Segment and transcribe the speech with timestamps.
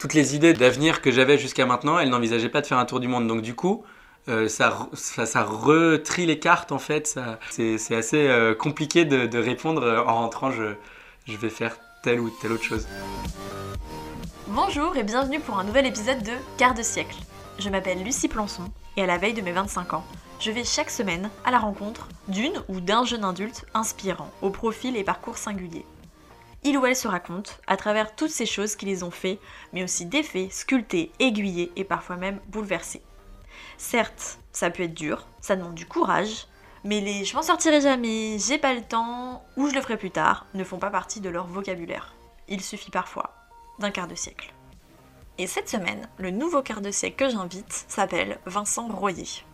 [0.00, 3.00] toutes les idées d'avenir que j'avais jusqu'à maintenant, elle n'envisageait pas de faire un tour
[3.00, 3.28] du monde.
[3.28, 3.84] Donc du coup,
[4.28, 7.20] euh, ça, ça, retrie les cartes en fait.
[7.50, 10.74] C'est assez euh, compliqué de, répondre en rentrant, je,
[11.26, 12.88] je vais faire telle ou telle autre chose.
[14.48, 17.16] Bonjour et bienvenue pour un nouvel épisode de Quart de siècle.
[17.58, 18.64] Je m'appelle Lucie Plançon
[18.96, 20.04] et à la veille de mes 25 ans,
[20.40, 24.96] je vais chaque semaine à la rencontre d'une ou d'un jeune adulte inspirant, au profil
[24.96, 25.84] et parcours singuliers.
[26.62, 29.38] Il ou elle se raconte à travers toutes ces choses qui les ont fait,
[29.72, 33.02] mais aussi défaits, sculptés, aiguillés et parfois même bouleversés.
[33.78, 36.46] Certes, ça peut être dur, ça demande du courage,
[36.84, 40.10] mais les je m'en sortirai jamais, j'ai pas le temps ou je le ferai plus
[40.10, 42.14] tard ne font pas partie de leur vocabulaire.
[42.48, 43.34] Il suffit parfois
[43.78, 44.52] d'un quart de siècle.
[45.38, 49.44] Et cette semaine, le nouveau quart de siècle que j'invite s'appelle Vincent Royer.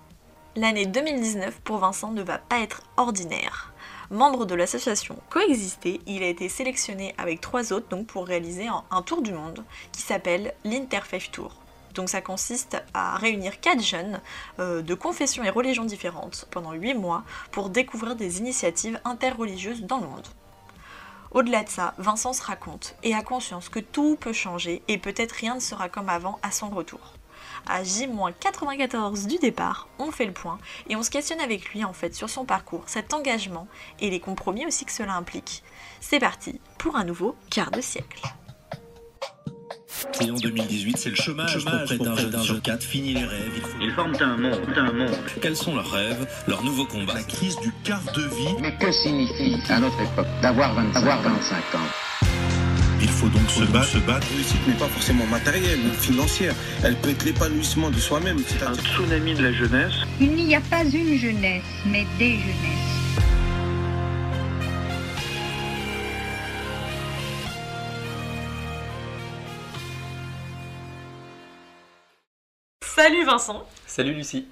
[0.56, 3.72] L'année 2019 pour Vincent ne va pas être ordinaire.
[4.10, 9.02] Membre de l'association Coexister, il a été sélectionné avec trois autres donc pour réaliser un,
[9.02, 11.56] tour du monde qui s'appelle l'Interfaith Tour.
[11.94, 14.20] Donc ça consiste à réunir quatre jeunes
[14.60, 19.98] euh, de confessions et religions différentes pendant 8 mois pour découvrir des initiatives interreligieuses dans
[19.98, 20.26] le monde.
[21.32, 25.32] Au-delà de ça, Vincent se raconte et a conscience que tout peut changer et peut-être
[25.32, 27.15] rien ne sera comme avant à son retour
[27.66, 31.92] à J-94 du départ, on fait le point et on se questionne avec lui en
[31.92, 33.68] fait sur son parcours, cet engagement
[34.00, 35.62] et les compromis aussi que cela implique.
[36.00, 38.22] C'est parti pour un nouveau quart de siècle.
[40.20, 42.82] Et en 2018, c'est le chômage, chômage pour près d'un jeune quatre.
[42.82, 43.52] Fini les rêves.
[43.54, 43.78] Il faut...
[43.80, 45.18] Ils forment un monde, un monde.
[45.42, 47.14] Quels sont leurs rêves, leurs nouveaux combats?
[47.14, 48.54] La crise du quart de vie.
[48.60, 52.05] Mais que signifie à notre époque d'avoir 25, 25 ans
[53.00, 53.88] il faut donc se battre.
[53.88, 54.26] Se battre.
[54.30, 56.54] La réussite n'est pas forcément matérielle ou financière.
[56.84, 58.38] Elle peut être l'épanouissement de soi-même.
[58.46, 59.94] C'est un tsunami de la jeunesse.
[60.20, 62.86] Il n'y a pas une jeunesse, mais des jeunesses.
[72.82, 73.66] Salut Vincent.
[73.86, 74.48] Salut Lucie.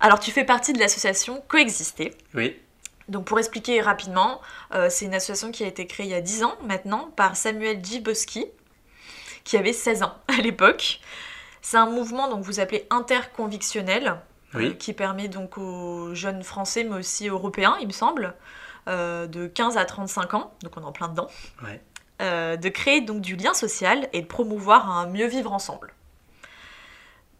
[0.00, 2.12] Alors tu fais partie de l'association Coexister.
[2.34, 2.56] Oui.
[3.08, 4.40] Donc pour expliquer rapidement,
[4.74, 7.36] euh, c'est une association qui a été créée il y a 10 ans maintenant par
[7.36, 8.46] Samuel Djiboski,
[9.44, 11.00] qui avait 16 ans à l'époque.
[11.62, 14.16] C'est un mouvement donc vous appelez interconvictionnel,
[14.54, 18.34] euh, qui permet donc aux jeunes français mais aussi européens, il me semble,
[18.88, 21.28] euh, de 15 à 35 ans, donc on est en plein dedans,
[22.20, 25.92] de créer donc du lien social et de promouvoir un mieux vivre ensemble.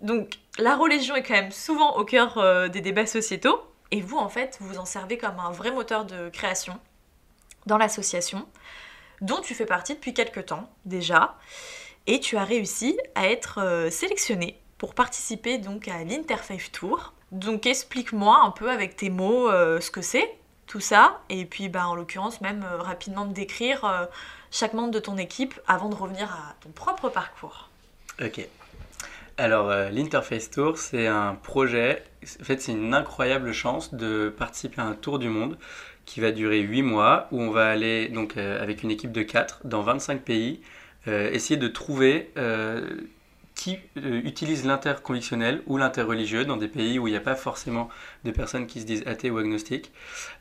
[0.00, 3.60] Donc la religion est quand même souvent au cœur des débats sociétaux,
[3.90, 6.78] et vous, en fait, vous en servez comme un vrai moteur de création
[7.66, 8.46] dans l'association,
[9.20, 11.36] dont tu fais partie depuis quelques temps déjà.
[12.06, 17.12] Et tu as réussi à être euh, sélectionné pour participer donc à l'Interfaith Tour.
[17.32, 20.30] Donc explique-moi un peu avec tes mots euh, ce que c'est,
[20.66, 24.08] tout ça, et puis bah, en l'occurrence même euh, rapidement me décrire
[24.52, 27.68] chaque membre de ton équipe avant de revenir à ton propre parcours.
[28.20, 28.46] Ok.
[29.38, 32.02] Alors, euh, l'Interface Tour, c'est un projet,
[32.40, 35.58] en fait, c'est une incroyable chance de participer à un tour du monde
[36.06, 39.22] qui va durer 8 mois, où on va aller, donc, euh, avec une équipe de
[39.22, 40.62] 4, dans 25 pays,
[41.06, 42.30] euh, essayer de trouver
[43.54, 47.88] qui utilise l'interconvictionnel ou l'interreligieux dans des pays où il n'y a pas forcément
[48.24, 49.92] de personnes qui se disent athées ou agnostiques,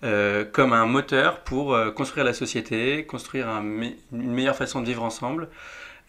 [0.02, 5.48] comme un moteur pour construire la société, construire une meilleure façon de vivre ensemble.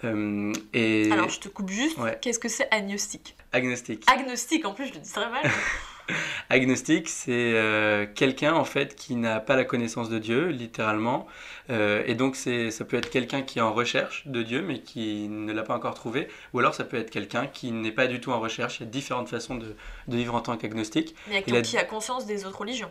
[0.05, 1.11] Euh, et...
[1.11, 1.99] Alors, je te coupe juste.
[2.21, 3.37] Qu'est-ce que c'est agnostique?
[3.53, 4.05] Agnostique.
[4.07, 5.43] Agnostique, en plus, je le dis très mal.
[6.51, 11.27] agnostique, c'est euh, quelqu'un en fait qui n'a pas la connaissance de Dieu, littéralement.
[11.71, 15.29] Euh, et donc, ça peut être quelqu'un qui est en recherche de Dieu, mais qui
[15.29, 16.29] ne l'a pas encore trouvé.
[16.53, 18.81] Ou alors, ça peut être quelqu'un qui n'est pas du tout en recherche.
[18.81, 19.75] Il y a différentes façons de,
[20.09, 21.15] vivre en tant qu'agnostique.
[21.29, 22.91] Mais qui a conscience des autres religions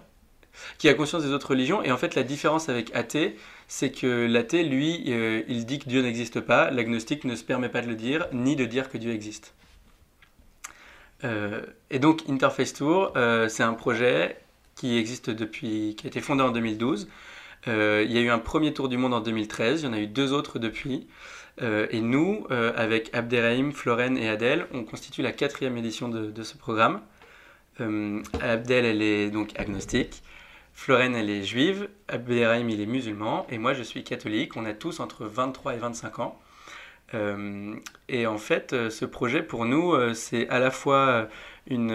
[0.77, 1.83] qui a conscience des autres religions.
[1.83, 3.35] Et en fait, la différence avec athée,
[3.67, 6.71] c'est que l'athée, lui, euh, il dit que Dieu n'existe pas.
[6.71, 9.53] L'agnostique ne se permet pas de le dire, ni de dire que Dieu existe.
[11.23, 14.37] Euh, et donc, Interface Tour, euh, c'est un projet
[14.75, 17.07] qui existe depuis, qui a été fondé en 2012.
[17.67, 19.99] il y a eu un premier tour du monde en 2013, il y en a
[19.99, 21.07] eu deux autres depuis.
[21.61, 26.99] et nous, avec Abderrahim, Floren et Adèle, on constitue la quatrième édition de ce programme.
[27.79, 30.21] Abdel, elle est donc agnostique.
[30.75, 34.57] Florène, elle est juive, Abderrahim, il est musulman, et moi, je suis catholique.
[34.57, 36.39] On a tous entre 23 et 25 ans.
[37.13, 37.75] Euh,
[38.09, 41.27] et en fait, euh, ce projet, pour nous, euh, c'est à la fois
[41.67, 41.91] une,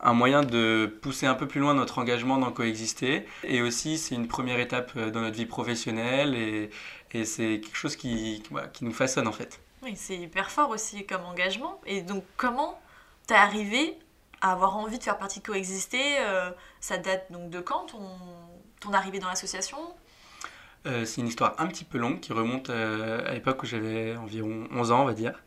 [0.00, 4.16] un moyen de pousser un peu plus loin notre engagement dans coexister, et aussi c'est
[4.16, 6.70] une première étape dans notre vie professionnelle, et,
[7.12, 8.42] et c'est quelque chose qui,
[8.72, 9.60] qui nous façonne en fait.
[9.82, 11.80] Oui, c'est hyper fort aussi comme engagement.
[11.86, 12.80] Et donc, comment
[13.26, 13.96] t'es arrivé
[14.50, 16.50] avoir envie de faire partie de Coexister, euh,
[16.80, 19.78] ça date donc de quand ton, arrivée dans l'association?
[20.86, 24.66] Euh, c'est une histoire un petit peu longue qui remonte à l'époque où j'avais environ
[24.72, 25.40] 11 ans, on va dire.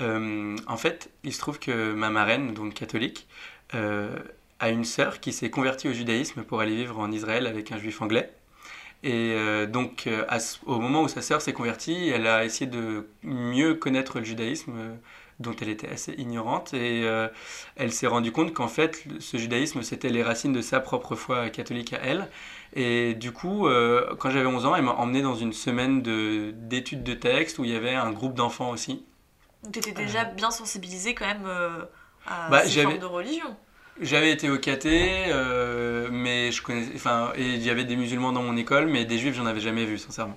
[0.00, 3.28] Euh, en fait, il se trouve que ma marraine, donc catholique,
[3.74, 7.78] a une sœur qui s'est convertie au judaïsme pour aller vivre en Israël avec un
[7.78, 8.32] juif anglais.
[9.02, 9.36] Et
[9.66, 10.08] donc,
[10.66, 14.72] au moment où sa sœur s'est convertie, elle a essayé de mieux connaître le judaïsme,
[15.40, 17.28] dont elle était assez ignorante, et euh,
[17.76, 21.50] elle s'est rendue compte qu'en fait, ce judaïsme, c'était les racines de sa propre foi
[21.50, 22.28] catholique à elle.
[22.74, 26.52] Et du coup, euh, quand j'avais 11 ans, elle m'a emmené dans une semaine de-
[26.56, 29.04] d'études de texte où il y avait un groupe d'enfants aussi.
[29.62, 31.84] Donc t'étais déjà bien sensibilisé quand même euh,
[32.26, 33.56] à Bah, ces formes de religion.
[34.00, 38.32] J'avais été au caté, euh, mais je connaissais, enfin, et il y avait des musulmans
[38.32, 40.36] dans mon école, mais des juifs, j'en avais jamais vu, sincèrement.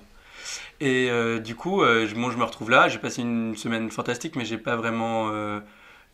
[0.80, 2.88] Et euh, du coup, euh, je, bon, je me retrouve là.
[2.88, 5.60] J'ai passé une semaine fantastique, mais j'ai pas vraiment, euh,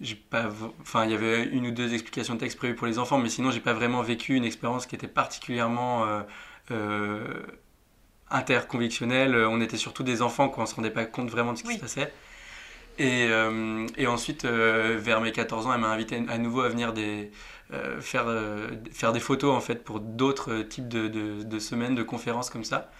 [0.00, 2.86] j'ai pas, v- enfin, il y avait une ou deux explications de texte prévues pour
[2.86, 6.04] les enfants, mais sinon, j'ai pas vraiment vécu une expérience qui était particulièrement
[6.70, 7.42] euh,
[8.30, 9.34] interconvictionnelle.
[9.36, 10.64] On était surtout des enfants, quoi.
[10.64, 11.74] On se rendait pas compte vraiment de ce qui Oui.
[11.76, 12.12] se passait.
[12.98, 13.28] Et,
[13.96, 17.30] et ensuite, vers mes 14 ans, elle m'a invité à nouveau à venir des,
[18.00, 18.26] faire,
[18.92, 22.64] faire des photos en fait pour d'autres types de, de- de semaines, de conférences comme
[22.64, 22.90] ça.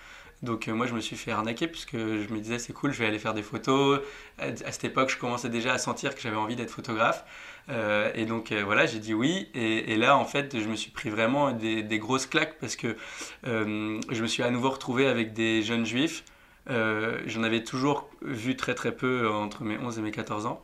[0.42, 2.98] Donc euh, moi je me suis fait arnaquer puisque je me disais c'est cool, je
[2.98, 4.00] vais aller faire des photos.
[4.38, 7.24] À, cette époque je commençais déjà à sentir que j'avais envie d'être photographe.
[7.68, 9.48] Euh, et donc euh, voilà, j'ai dit oui.
[9.54, 12.96] Et, là en fait je me suis pris vraiment des, des grosses claques parce que
[13.44, 16.24] je me suis à nouveau retrouvé avec des jeunes juifs.
[16.68, 20.62] J'en avais toujours vu très très peu entre mes 11 et mes 14 ans.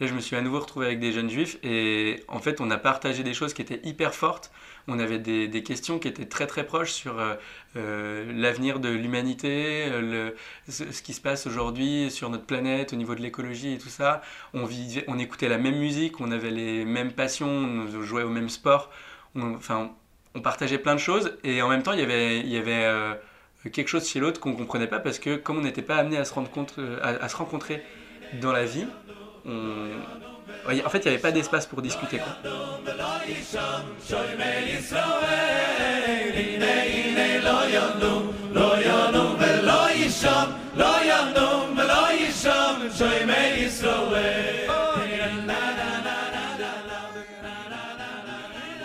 [0.00, 2.68] Là, je me suis à nouveau retrouvé avec des jeunes juifs et en fait, on
[2.72, 4.50] a partagé des choses qui étaient hyper fortes.
[4.88, 7.36] On avait des, questions qui étaient très très proches sur euh,
[7.76, 10.32] euh, l'avenir de l'humanité, euh,
[10.68, 14.20] ce, qui se passe aujourd'hui sur notre planète au niveau de l'écologie et tout ça.
[14.52, 14.66] On,
[15.18, 18.90] écoutait la même musique, on avait les mêmes passions, on jouait au même sport.
[19.36, 19.92] On, enfin,
[20.34, 23.20] on partageait plein de choses et en même temps, il y avait,
[23.72, 26.24] quelque chose chez l'autre qu'on comprenait pas parce que comme on n'était pas amené à
[26.24, 27.82] se rencontrer
[28.40, 28.86] dans la vie,
[30.68, 32.18] ouais, en fait, il n'y avait pas d'espace pour discuter.
[32.18, 32.50] Quoi.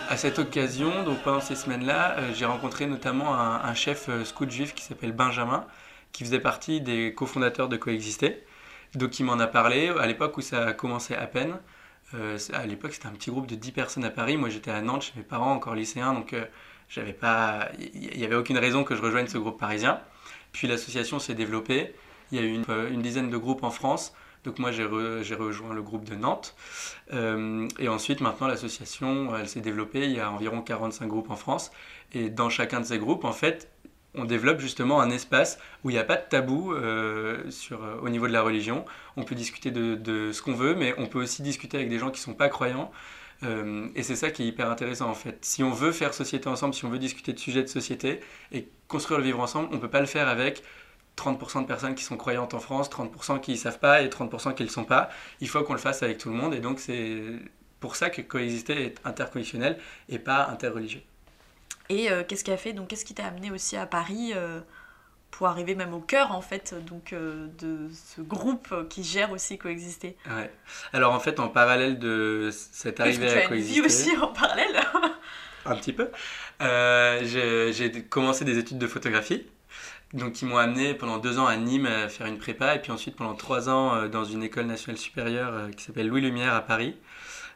[0.08, 4.24] À cette occasion, donc pendant ces semaines-là, euh, j'ai rencontré notamment un, un chef euh,
[4.24, 5.64] scout juif qui s'appelle Benjamin,
[6.12, 8.42] qui faisait partie des cofondateurs de Coexister.
[8.94, 11.58] Donc il m'en a parlé à l'époque où ça a commencé à peine.
[12.14, 14.36] Euh, à l'époque, c'était un petit groupe de 10 personnes à Paris.
[14.36, 16.44] Moi, j'étais à Nantes chez mes parents, encore lycéens, donc euh,
[16.88, 20.00] j'avais pas, il n'y avait aucune raison que je rejoigne ce groupe parisien.
[20.52, 21.94] Puis l'association s'est développée.
[22.32, 24.12] Il y a eu une, euh, dizaine de groupes en France.
[24.42, 26.56] Donc moi, j'ai re- j'ai rejoint le groupe de Nantes.
[27.78, 30.04] Et ensuite, maintenant, l'association, elle s'est développée.
[30.04, 31.70] Il y a environ 45 groupes en France.
[32.12, 33.68] Et dans chacun de ces groupes, en fait,
[34.14, 38.08] on développe justement un espace où il n'y a pas de tabou euh, euh, au
[38.08, 38.84] niveau de la religion.
[39.16, 42.10] On peut discuter de, ce qu'on veut, mais on peut aussi discuter avec des gens
[42.10, 42.90] qui ne sont pas croyants.
[43.42, 45.38] Euh, et c'est ça qui est hyper intéressant en fait.
[45.42, 48.20] Si on veut faire société ensemble, si on veut discuter de sujets de société
[48.52, 50.62] et construire le vivre ensemble, on ne peut pas le faire avec
[51.16, 54.54] 30% de personnes qui sont croyantes en France, 30% qui ne savent pas et 30%
[54.54, 55.08] qui ne le sont pas.
[55.40, 57.22] Il faut qu'on le fasse avec tout le monde et donc c'est
[57.78, 59.78] pour ça que coexister est interconnectionnel
[60.10, 61.02] et pas interreligieux.
[61.90, 62.72] Et euh, qu'est-ce qui a fait?
[62.72, 64.60] Donc qu'est-ce qui t'a amené aussi à Paris euh,
[65.32, 69.58] pour arriver même au cœur en fait donc euh, de ce groupe qui gère aussi
[69.58, 70.16] coexister?
[70.30, 70.50] Ouais.
[70.92, 73.80] Alors en fait, en parallèle de cette Parce que arrivée tu à as une vie
[73.80, 74.80] coexister, aussi en parallèle.
[75.66, 76.10] un petit peu,
[76.60, 79.46] j'ai commencé des études de photographie.
[80.12, 82.90] Donc, qui m'ont amené pendant deux ans à Nîmes à faire une prépa, et puis
[82.90, 86.96] ensuite pendant trois ans dans une école nationale supérieure qui s'appelle Louis Lumière à Paris.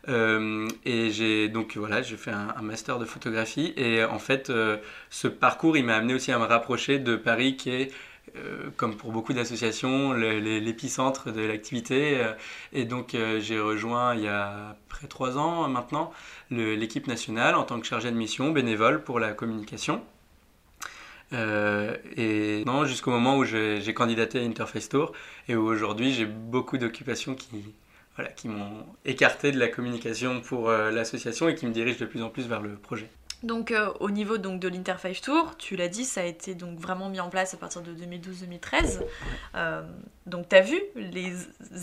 [0.08, 4.76] Euh, et j'ai donc voilà, j'ai fait un, master de photographie, et en fait, euh,
[5.10, 7.92] ce parcours, il m'a amené aussi à me rapprocher de Paris, qui est
[8.36, 12.20] euh, comme pour beaucoup d'associations, l'épicentre de l'activité.
[12.72, 16.12] Et donc, j'ai rejoint il y a près de trois ans maintenant
[16.50, 20.02] l'équipe nationale en tant que chargé de mission bénévole pour la communication.
[21.32, 25.12] Et non, jusqu'au moment où j'ai candidaté à Interface Tour
[25.48, 27.74] et où aujourd'hui j'ai beaucoup d'occupations qui,
[28.16, 32.06] voilà, qui m'ont écarté de la communication pour euh, l'association et qui me dirigent de
[32.06, 33.10] plus en plus vers le projet.
[33.44, 36.78] Donc euh, au niveau donc de l'Interface Tour, tu l'as dit, ça a été donc
[36.78, 39.02] vraiment mis en place à partir de 2012-2013.
[39.54, 39.82] Euh,
[40.26, 41.34] donc tu as vu les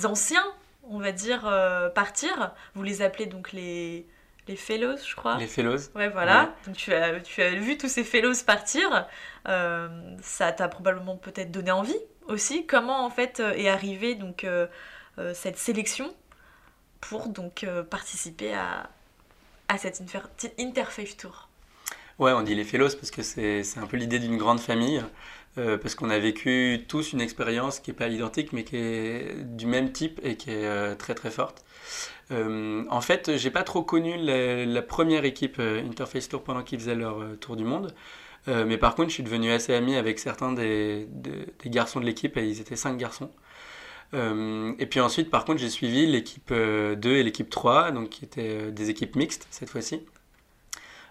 [0.05, 0.43] anciens,
[0.83, 2.51] on va dire, euh, partir.
[2.73, 4.07] Vous les appelez donc les,
[4.47, 5.37] les fellows, je crois.
[5.37, 5.77] Les fellows.
[5.93, 6.55] Ouais, voilà.
[6.65, 9.07] Donc tu as, tu as vu tous ces fellows partir.
[9.45, 12.65] Ça t'a probablement peut-être donné envie aussi.
[12.65, 14.47] Comment en fait est arrivée donc
[15.33, 16.13] cette sélection
[17.01, 18.89] pour donc euh, participer à,
[19.67, 21.49] à cette inter- Interface Tour
[22.19, 25.03] Ouais, on dit les fellows parce que c'est un peu l'idée d'une grande famille.
[25.57, 29.35] euh, parce qu'on a vécu tous une expérience qui n'est pas identique, mais qui est
[29.43, 31.65] du même type et qui est euh, très très forte.
[32.31, 36.79] Euh, en fait, j'ai pas trop connu la, première équipe euh, Interface Tour pendant qu'ils
[36.79, 37.93] faisaient leur euh, tour du monde.
[38.47, 42.05] Euh, mais par contre, je suis devenu assez ami avec certains des- des garçons de
[42.05, 43.31] l'équipe, et ils étaient cinq garçons.
[44.13, 48.09] Euh, et puis ensuite, par contre, j'ai suivi l'équipe euh, 2 et l'équipe 3, donc
[48.09, 50.01] qui étaient euh, des équipes mixtes cette fois-ci.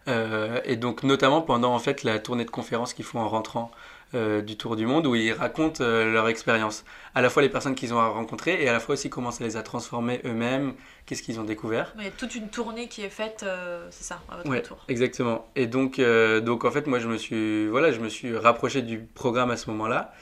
[0.09, 3.71] Euh, et donc notamment pendant en fait la tournée de conférences qu'ils font en rentrant
[4.15, 7.49] euh, du Tour du Monde, où ils racontent euh, leur expérience, à la fois les
[7.51, 10.75] personnes qu'ils ont rencontrées et à la fois aussi comment ça les a transformés eux-mêmes,
[11.07, 11.93] qu'est-ce qu'ils ont découvert.
[11.99, 14.63] Il y a toute une tournée qui est faite, euh, c'est ça, à votre Ouais,
[14.63, 14.79] tour.
[14.89, 15.47] exactement.
[15.55, 18.83] Et donc, euh, donc en fait, moi, je me suis, voilà, je me suis rapproché
[18.83, 20.13] du programme à ce moment-là.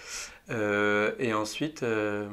[0.50, 2.26] Euh, et ensuite, euh,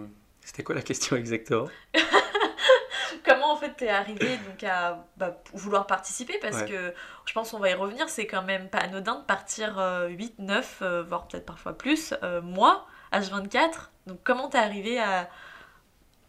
[0.45, 1.71] c'était quoi la question exactement?
[3.25, 6.37] Comment en fait t'es arrivé donc à bah, vouloir participer?
[6.39, 6.65] Parce Ouais.
[6.65, 6.93] que
[7.25, 10.39] je pense qu'on va y revenir, c'est quand même pas anodin de partir euh, 8,
[10.39, 13.91] 9, euh, voire peut-être parfois plus, euh, mois, H24.
[14.07, 15.29] Donc comment t'es arrivé à,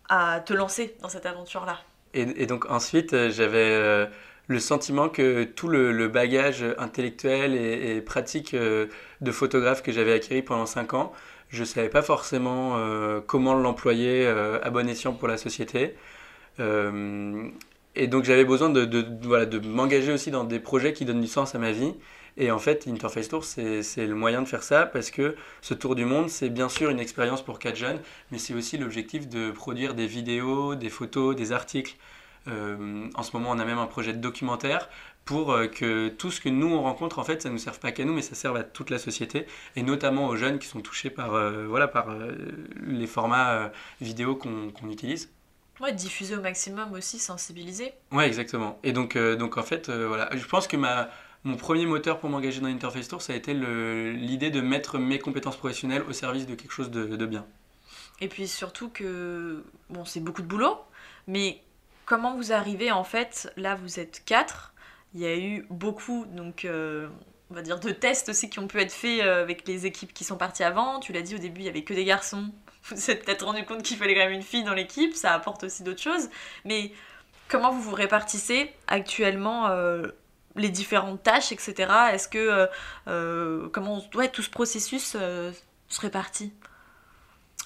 [0.08, 1.78] à te lancer dans cette aventure-là?
[2.14, 4.06] Et, et donc ensuite, euh, j'avais euh,
[4.48, 8.86] le sentiment que tout le, le bagage intellectuel et, et pratique euh,
[9.20, 11.12] de photographe que j'avais acquis pendant 5 ans,
[11.56, 15.94] je ne savais pas forcément euh, comment l'employer euh, à bon escient pour la société.
[16.60, 17.48] Euh,
[17.94, 21.26] et donc j'avais besoin de, voilà, de m'engager aussi dans des projets qui donnent du
[21.26, 21.94] sens à ma vie.
[22.36, 25.94] Et en fait, Interface Tour, c'est le moyen de faire ça parce que ce tour
[25.94, 27.98] du monde, c'est bien sûr une expérience pour quatre jeunes,
[28.30, 31.96] mais c'est aussi l'objectif de produire des vidéos, des photos, des articles.
[32.46, 34.90] En ce moment, on a même un projet de documentaire
[35.26, 37.78] pour euh, que tout ce que nous on rencontre, en fait, ça ne nous serve
[37.80, 40.68] pas qu'à nous, mais ça serve à toute la société, et notamment aux jeunes qui
[40.68, 42.32] sont touchés par, euh, voilà, par euh,
[42.80, 43.68] les formats euh,
[44.00, 45.28] vidéo qu'on utilise.
[45.80, 47.92] Ouais, diffuser au maximum aussi, sensibiliser.
[48.12, 48.78] Ouais, exactement.
[48.82, 51.10] Et donc, donc en fait, voilà, je pense que ma,
[51.44, 55.18] mon premier moteur pour m'engager dans Interface Tour, ça a été l'idée de mettre mes
[55.18, 57.44] compétences professionnelles au service de quelque chose de, de bien.
[58.22, 60.78] Et puis surtout que, bon, c'est beaucoup de boulot,
[61.26, 61.60] mais
[62.06, 64.72] comment vous arrivez en fait, là vous êtes quatre,
[65.16, 67.08] il y a eu beaucoup, donc euh,
[67.48, 70.24] va dire, de tests aussi qui ont pu être faits euh, avec les équipes qui
[70.24, 71.00] sont parties avant.
[71.00, 72.52] Tu l'as dit au début, il y avait que des garçons.
[72.82, 75.32] Vous vous êtes peut-être rendu compte qu'il fallait quand même une fille dans l'équipe, ça
[75.32, 76.28] apporte aussi d'autres choses.
[76.66, 76.92] Mais
[77.48, 80.08] comment vous vous répartissez actuellement euh,
[80.54, 81.90] les différentes tâches, etc.
[82.12, 82.68] Est-ce que,
[83.70, 86.52] comment, ouais, tout ce processus se répartit?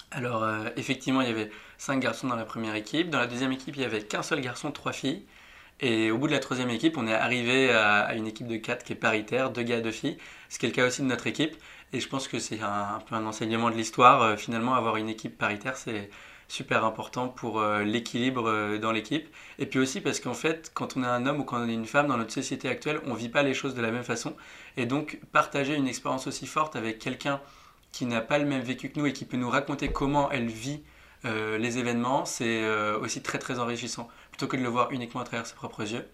[0.09, 0.45] Alors,
[0.77, 3.09] effectivement, il y avait cinq garçons dans la première équipe.
[3.09, 5.25] Dans la deuxième équipe, il y avait qu'un seul garçon, trois filles.
[5.81, 8.83] Et au bout de la troisième équipe, on est arrivé à, une équipe de quatre
[8.83, 10.17] qui est paritaire, deux gars, deux filles.
[10.49, 11.55] Ce qui est le cas aussi de notre équipe.
[11.91, 14.21] Et je pense que c'est un, peu un enseignement de l'histoire.
[14.21, 16.09] Euh, finalement, avoir une équipe paritaire, c'est
[16.47, 19.27] super important pour euh, l'équilibre euh, dans l'équipe.
[19.57, 21.73] Et puis aussi parce qu'en fait, quand on est un homme ou quand on est
[21.73, 24.35] une femme dans notre société actuelle, on vit pas les choses de la même façon.
[24.77, 27.41] Et donc, partager une expérience aussi forte avec quelqu'un
[27.91, 30.47] qui n'a pas le même vécu que nous et qui peut nous raconter comment elle
[30.47, 30.81] vit
[31.25, 35.21] euh, les événements, c'est euh, aussi très très enrichissant, plutôt que de le voir uniquement
[35.21, 36.07] à travers ses propres yeux.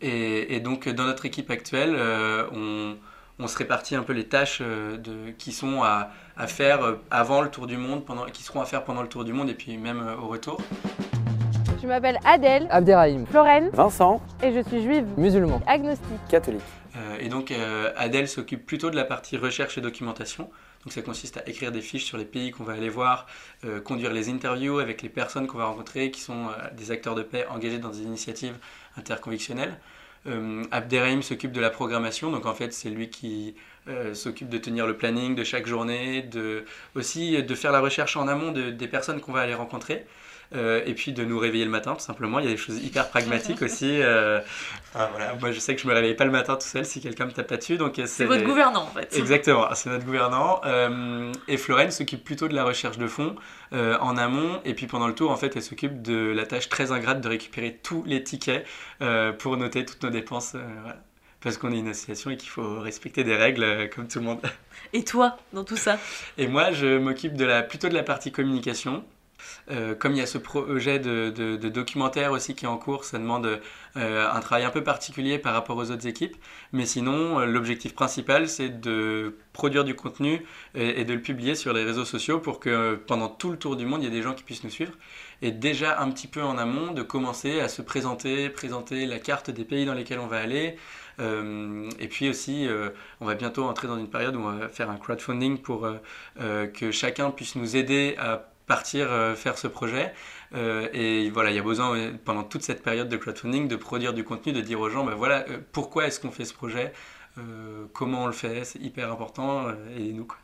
[0.00, 2.96] Et, et donc dans notre équipe actuelle, euh, on,
[3.38, 7.40] on se répartit un peu les tâches euh, de, qui sont à, à faire avant
[7.40, 9.54] le tour du monde, pendant, qui seront à faire pendant le tour du monde et
[9.54, 10.60] puis même euh, au retour.
[11.80, 16.06] Je m'appelle Adèle, Abderrahim, Florène Vincent, et je suis juive, musulman, agnostique.
[16.28, 16.62] catholique.
[16.96, 20.48] Euh, et donc euh, Adèle s'occupe plutôt de la partie recherche et documentation.
[20.84, 23.26] Donc ça consiste à écrire des fiches sur les pays qu'on va aller voir,
[23.64, 27.14] euh, conduire les interviews avec les personnes qu'on va rencontrer, qui sont euh, des acteurs
[27.14, 28.56] de paix engagés dans des initiatives
[28.96, 29.78] interconvictionnelles.
[30.26, 33.54] Euh, Abderrahim s'occupe de la programmation, donc en fait c'est lui qui
[33.88, 36.28] euh, s'occupe de tenir le planning de chaque journée,
[36.94, 40.06] aussi de faire la recherche en amont de- des personnes qu'on va aller rencontrer.
[40.54, 42.38] Euh, et puis de nous réveiller le matin, tout simplement.
[42.38, 44.00] Il y a des choses hyper pragmatiques aussi.
[44.02, 44.40] euh,
[44.92, 45.34] voilà.
[45.40, 47.32] Moi, je sais que je me réveille pas le matin tout seul si quelqu'un me
[47.32, 47.76] tape là-dessus.
[47.76, 49.16] Donc, euh, C'est votre gouvernant en fait.
[49.16, 50.60] Exactement, c'est notre gouvernant.
[50.64, 53.34] Euh, et Florène s'occupe plutôt de la recherche de fonds
[53.72, 54.60] en amont.
[54.64, 57.28] Et puis pendant le tour, en fait, elle s'occupe de la tâche très ingrate de
[57.28, 58.66] récupérer tous les tickets
[59.38, 60.52] pour noter toutes nos dépenses.
[60.54, 60.96] voilà.
[61.40, 64.40] Parce qu'on est une association et qu'il faut respecter des règles comme tout le monde.
[64.92, 65.98] Et toi, dans tout ça?
[66.38, 69.02] Et moi, je m'occupe de la, plutôt de la partie communication.
[69.70, 73.18] Euh, comme il y a ce projet de, documentaire aussi qui est en cours, ça
[73.18, 73.60] demande
[73.96, 76.36] euh, un travail un peu particulier par rapport aux autres équipes.
[76.72, 80.44] Mais sinon, euh, l'objectif principal, c'est de produire du contenu
[80.74, 83.76] et, et de le publier sur les réseaux sociaux pour que pendant tout le tour
[83.76, 84.92] du monde, il y ait des gens qui puissent nous suivre.
[85.42, 89.50] Et déjà un petit peu en amont, de commencer à se présenter, présenter la carte
[89.50, 90.76] des pays dans lesquels on va aller.
[91.18, 92.66] Et puis aussi,
[93.20, 95.88] on va bientôt entrer dans une période où on va faire un crowdfunding pour
[96.38, 100.12] que chacun puisse nous aider à partir euh, faire ce projet.
[100.54, 103.76] Euh, et voilà, il y a besoin euh, pendant toute cette période de crowdfunding de
[103.76, 106.92] produire du contenu, de dire aux gens, ben voilà, pourquoi est-ce qu'on fait ce projet
[107.94, 110.36] comment on le fait, c'est hyper important, et nous quoi.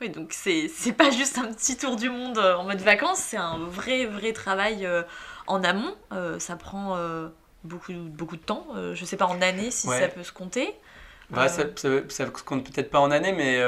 [0.00, 3.36] Oui, donc c'est c'est pas juste un petit tour du monde en mode vacances, c'est
[3.36, 5.02] un vrai, vrai travail euh,
[5.46, 5.94] en amont.
[6.12, 7.28] Euh, ça prend euh,
[7.64, 8.66] beaucoup, beaucoup de temps.
[8.94, 10.00] Je sais pas en années si Ouais.
[10.00, 10.74] ça peut se compter.
[11.30, 13.60] Bah, ça, ça, ça compte peut-être pas en années, mais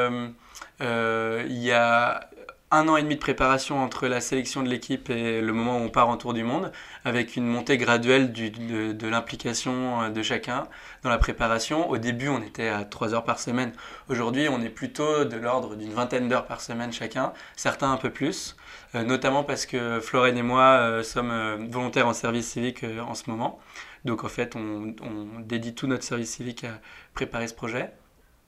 [0.80, 2.30] il y a
[2.72, 5.80] un an et demi de préparation entre la sélection de l'équipe et le moment où
[5.80, 6.70] on part en tour du monde,
[7.04, 10.68] avec une montée graduelle du- de, l'implication euh, de chacun
[11.02, 11.90] dans la préparation.
[11.90, 13.72] Au début, on était à 3 heures par semaine.
[14.08, 18.10] Aujourd'hui, on est plutôt de l'ordre d'une vingtaine d'heures par semaine chacun, certains un peu
[18.10, 18.56] plus,
[18.94, 23.28] euh, notamment parce que Florène et moi euh, sommes volontaires en service civique en ce
[23.30, 23.58] moment.
[24.04, 24.94] Donc en fait, on
[25.40, 26.80] dédie tout notre service civique à
[27.14, 27.90] préparer ce projet.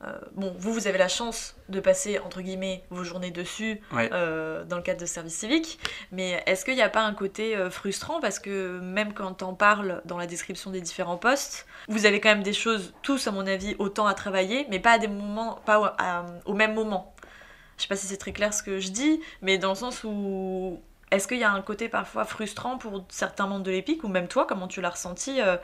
[0.05, 4.11] Euh, bon, vous, vous avez la chance de passer, entre guillemets, vos journées dessus Ouais.
[4.13, 5.79] euh, dans le cadre de service civique,
[6.11, 8.21] mais est-ce qu'il n'y a pas un côté euh, frustrant?
[8.21, 12.31] Parce que même quand on parle dans la description des différents postes, vous avez quand
[12.31, 15.61] même des choses, tous à mon avis, autant à travailler, mais pas à des moments,
[15.65, 17.15] pas au, à- au même moment.
[17.77, 20.03] Je sais pas si c'est très clair ce que je dis, mais dans le sens
[20.05, 20.81] où
[21.13, 24.27] est-ce qu'il y a un côté parfois frustrant pour certains membres de l'EPIC, ou même
[24.29, 25.57] toi, comment tu l'as ressenti euh,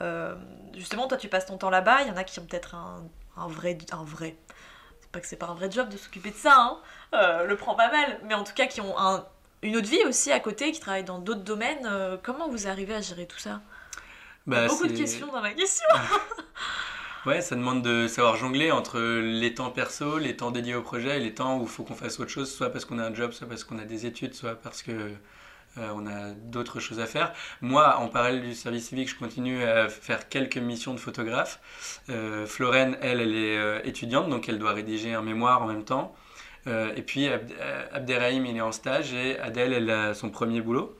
[0.00, 0.34] euh,
[0.74, 3.02] Justement, toi, tu passes ton temps là-bas, il y en a qui ont peut-être un,
[3.36, 3.78] un vrai...
[3.92, 4.36] Un vrai
[5.00, 6.78] c'est pas que c'est pas un vrai job de s'occuper de ça, hein,
[7.14, 9.26] euh, le prend pas mal, mais en tout cas qui ont un-
[9.62, 11.86] une autre vie aussi à côté, qui travaillent dans d'autres domaines.
[11.86, 13.60] euh, comment vous arrivez à gérer tout ça?
[14.46, 15.86] Il y a Bah, Beaucoup de questions dans ma question.
[17.24, 21.18] Ouais, ça demande de savoir jongler entre les temps perso, les temps dédiés au projet
[21.18, 23.14] et les temps où il faut qu'on fasse autre chose, soit parce qu'on a un
[23.14, 25.12] job, soit parce qu'on a des études, soit parce que
[25.78, 27.32] euh, on a d'autres choses à faire.
[27.60, 31.60] Moi, en parallèle du service civique, je continue à faire quelques missions de photographe.
[32.10, 35.84] Euh, Florène, elle, elle est euh, étudiante, donc elle doit rédiger un mémoire en même
[35.84, 36.14] temps.
[36.66, 37.54] Euh, et puis Abd-
[37.92, 40.96] Abderrahim, il est en stage et Adèle, elle a son premier boulot.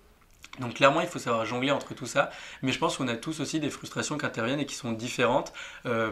[0.59, 2.31] Donc clairement, il faut savoir jongler entre tout ça.
[2.61, 5.55] Mais je pense qu'on a tous aussi des frustrations qui interviennent et qui sont différentes.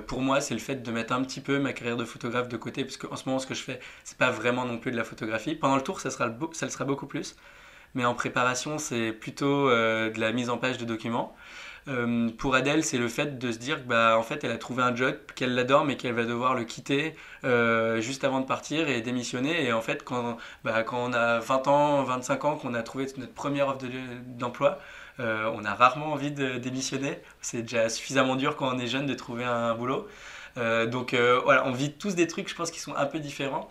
[0.07, 2.57] Pour moi, c'est le fait de mettre un petit peu ma carrière de photographe de
[2.57, 4.97] côté, parce qu'en ce moment, ce que je fais, c'est pas vraiment non plus de
[4.97, 5.57] la photographie.
[5.57, 7.37] Pendant le tour, ça le sera beaucoup plus.
[7.95, 11.35] Mais en préparation, c'est plutôt euh, de la mise en page de documents.
[11.89, 14.83] Euh, pour Adèle, c'est le fait de se dire que, bah, fait, elle a trouvé
[14.83, 18.89] un job, qu'elle l'adore, mais qu'elle va devoir le quitter euh, juste avant de partir
[18.89, 19.65] et démissionner.
[19.65, 23.33] Et en fait, quand, bah, on a 20 ans, 25 ans, qu'on a trouvé notre
[23.35, 23.91] première offre de-
[24.39, 24.79] d'emploi,
[25.19, 27.19] on a rarement envie de démissionner.
[27.43, 30.09] C'est déjà suffisamment dur quand on est jeune de trouver un boulot.
[30.57, 33.71] Donc voilà, on vit tous des trucs, je pense, qui sont un peu différents.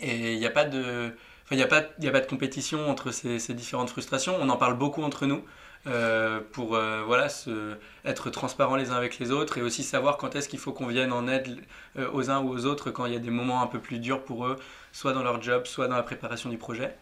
[0.00, 1.16] Et il n'y a pas de...
[1.46, 4.36] Enfin, il n'y a, pas- y a pas de compétition entre ces, ces différentes frustrations.
[4.40, 5.44] On en parle beaucoup entre nous
[5.86, 10.16] euh, pour euh, voilà, se, être transparents les uns avec les autres et aussi savoir
[10.16, 11.56] quand est-ce qu'il faut qu'on vienne en aide
[11.98, 13.98] euh, aux uns ou aux autres quand il y a des moments un peu plus
[14.00, 14.56] durs pour eux,
[14.92, 16.96] soit dans leur job, soit dans la préparation du projet.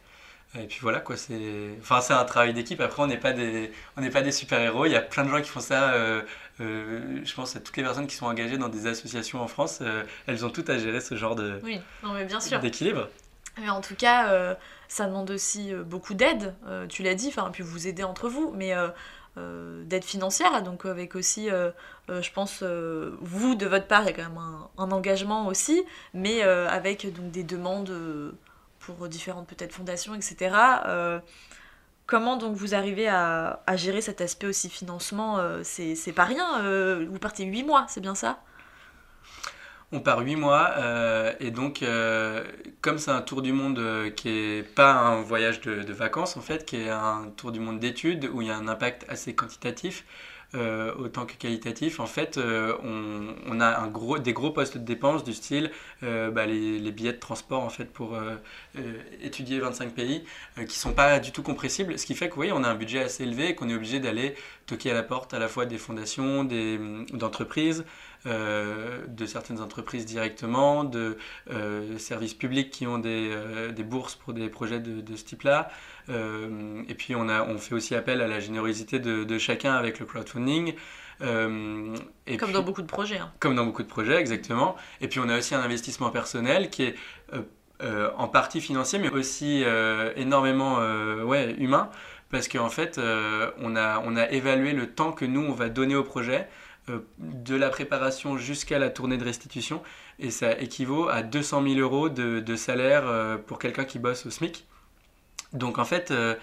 [0.56, 2.80] Et puis voilà, quoi, c'est enfin, c'est un travail d'équipe.
[2.80, 4.86] Après, on n'est pas des, on n'est pas des super-héros.
[4.86, 5.94] Il y a plein de gens qui font ça.
[5.94, 6.22] euh,
[6.60, 9.78] euh, je pense à toutes les personnes qui sont engagées dans des associations en France.
[9.80, 12.60] euh, elles ont toutes à gérer ce genre de, Oui, non mais bien sûr.
[12.60, 13.08] d'équilibre.
[13.58, 14.54] Mais en tout cas, euh,
[14.88, 18.28] ça demande aussi euh, beaucoup d'aide, euh, tu l'as dit, enfin, puis vous aider entre
[18.28, 18.74] vous, mais
[19.36, 24.30] d'aide financière, donc avec aussi, je pense, vous, de votre part, il y a quand
[24.30, 24.40] même
[24.78, 27.92] un, engagement aussi, mais avec donc des demandes
[28.78, 30.54] pour différentes peut-être fondations, etc.
[32.06, 37.42] Comment donc vous arrivez à, gérer cet aspect aussi financement C'est pas rien, vous partez
[37.42, 38.38] 8 mois, c'est bien ça?
[39.92, 42.42] On part 8 mois euh, et donc euh,
[42.80, 46.40] comme c'est un tour du monde euh, qui est pas un voyage de, vacances en
[46.40, 49.34] fait, qui est un tour du monde d'études où il y a un impact assez
[49.34, 50.04] quantitatif
[51.00, 53.88] autant que qualitatif, en fait on, a
[54.20, 58.16] des gros postes de dépenses du style bah, les, billets de transport en fait pour
[59.20, 60.24] étudier 25 pays
[60.68, 63.24] qui sont pas du tout compressibles, ce qui fait que on a un budget assez
[63.24, 66.44] élevé et qu'on est obligé d'aller toquer à la porte à la fois des fondations,
[66.44, 66.78] des,
[67.12, 67.84] d'entreprises,
[68.26, 71.16] euh, de certaines entreprises directement, de
[71.50, 75.24] euh, services publics qui ont des, euh, des bourses pour des projets de, de ce
[75.24, 75.68] type-là.
[76.08, 79.98] Et puis on, a, on fait aussi appel à la générosité de, de chacun avec
[80.00, 80.74] le crowdfunding.
[81.22, 81.94] Euh,
[82.26, 83.18] et Comme puis- dans beaucoup de projets.
[83.18, 83.32] hein.
[83.40, 84.76] comme dans beaucoup de projets, exactement.
[85.00, 86.94] Et puis on a aussi un investissement personnel qui est
[87.32, 87.40] euh,
[87.82, 89.64] euh, en partie financier, mais aussi
[90.16, 90.78] énormément
[91.24, 91.88] ouais, humain,
[92.30, 93.00] parce qu'en fait,
[93.60, 96.48] on, a, on a évalué le temps que nous, on va donner au projet,
[97.18, 99.82] de la préparation jusqu'à la tournée de restitution,
[100.18, 104.30] et ça équivaut à 200 000 euros de, salaire euh, pour quelqu'un qui bosse au
[104.30, 104.66] SMIC.
[105.52, 106.34] Donc en fait, euh,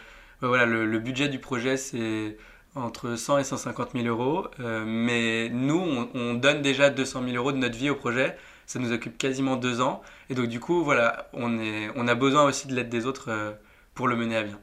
[0.42, 2.38] voilà, le, budget du projet, c'est
[2.76, 7.36] entre 100 et 150 000 euros, euh, mais nous, on, on donne déjà 200 000
[7.36, 8.38] euros de notre vie au projet.
[8.72, 10.02] Ça nous occupe quasiment deux ans.
[10.30, 13.30] Et donc, du coup, voilà, on, est, on a besoin aussi de l'aide des autres
[13.30, 13.52] euh,
[13.94, 14.58] pour le mener à bien.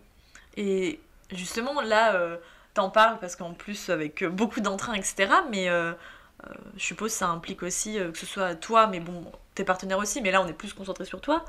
[0.56, 0.98] Et
[1.30, 2.38] justement, là, euh,
[2.78, 5.92] t'en parles parce qu'en plus, avec euh, beaucoup d'entrain, etc., mais euh,
[6.76, 10.30] je suppose ça implique aussi que ce soit toi, mais bon, tes partenaires aussi, mais
[10.30, 11.44] là on est plus concentré sur toi,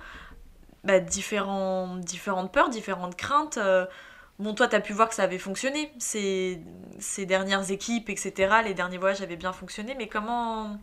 [0.84, 3.60] bah, différentes peurs, différentes craintes.
[4.40, 6.62] Bon, toi, tu as pu voir que ça avait fonctionné, ces,
[6.98, 8.62] ces dernières équipes, etc.
[8.64, 10.80] Les derniers voyages avaient bien fonctionné, mais comment.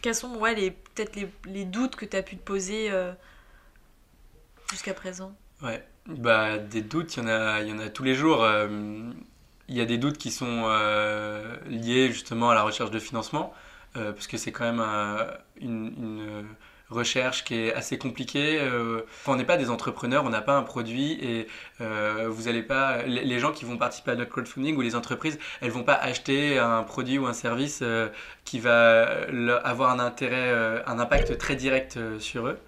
[0.00, 3.12] Quels sont ouais, les, peut-être les, les, doutes que tu as pu te poser euh,
[4.70, 5.32] jusqu'à présent?
[5.60, 8.44] Ouais, bah, des doutes, il y, en a, y en a tous les jours.
[8.44, 8.68] Euh,
[9.72, 13.52] il y a des doutes qui sont euh, liés justement à la recherche de financement,
[13.94, 14.82] parce que c'est quand même
[15.60, 16.46] une, une
[16.92, 18.60] recherche qui est assez compliquée.
[18.60, 21.48] Euh, on n'est pas des entrepreneurs, on n'a pas un produit et
[21.80, 23.02] euh, vous allez pas.
[23.02, 26.58] Les gens qui vont participer à notre crowdfunding ou les entreprises, elles vont pas acheter
[26.58, 28.08] un produit ou un service euh,
[28.44, 29.08] qui va
[29.64, 32.58] avoir un intérêt, un impact très direct sur eux.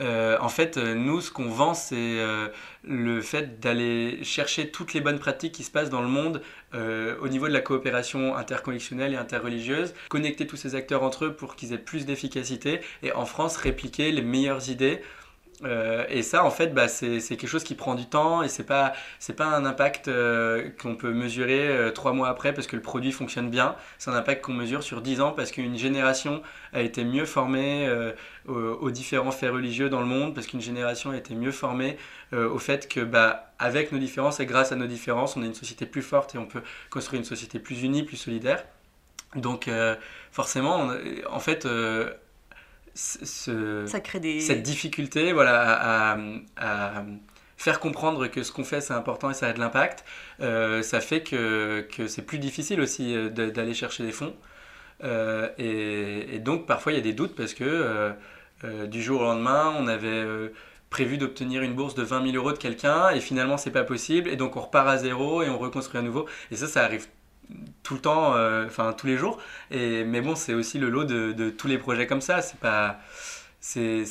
[0.00, 2.48] Euh, en fait, euh, nous, ce qu'on vend, c'est euh,
[2.84, 6.42] le fait d'aller chercher toutes les bonnes pratiques qui se passent dans le monde
[6.74, 11.56] au niveau de la coopération intercollectionnelle et interreligieuse, connecter tous ces acteurs entre eux pour
[11.56, 15.00] qu'ils aient plus d'efficacité et en France, répliquer les meilleures idées
[15.64, 18.64] euh, et ça, en fait, bah, c'est quelque chose qui prend du temps et c'est
[18.64, 18.92] pas
[19.36, 23.12] pas un impact euh, qu'on peut mesurer euh, trois mois après parce que le produit
[23.12, 23.76] fonctionne bien.
[23.98, 26.42] C'est un impact qu'on mesure sur dix ans parce qu'une génération
[26.72, 27.88] a été mieux formée
[28.46, 31.96] aux, différents faits religieux dans le monde, parce qu'une génération a été mieux formée
[32.32, 35.54] au fait que bah, avec nos différences et grâce à nos différences, on a une
[35.54, 38.64] société plus forte et on peut construire une société plus unie, plus solidaire.
[39.34, 39.70] Donc
[40.30, 40.90] forcément,
[41.30, 41.66] en fait
[42.98, 46.16] cette difficulté voilà,
[46.56, 47.04] à,
[47.56, 50.04] faire comprendre que ce qu'on fait c'est important et ça a de l'impact,
[50.40, 54.34] euh, ça fait que, que c'est plus difficile aussi euh, d'aller chercher des fonds.
[55.04, 58.12] Euh, et, donc parfois il y a des doutes parce que
[58.86, 60.24] du jour au lendemain on avait
[60.90, 64.28] prévu d'obtenir une bourse de 20 000 euros de quelqu'un et finalement c'est pas possible
[64.28, 66.26] et donc on repart à zéro et on reconstruit à nouveau.
[66.50, 67.06] Et ça ça arrive
[67.82, 69.38] tout le temps, euh, enfin tous les jours.
[69.70, 72.42] Et, mais bon, c'est aussi le lot de, de, tous les projets comme ça.
[72.42, 72.98] C'est pas.
[73.60, 74.04] C'est.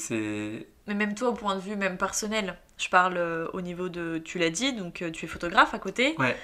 [0.87, 4.19] Mais même toi, au point de vue même personnel, je parle euh, au niveau de.
[4.23, 6.15] Tu l'as dit, donc euh, tu es photographe à côté.
[6.17, 6.35] Ouais.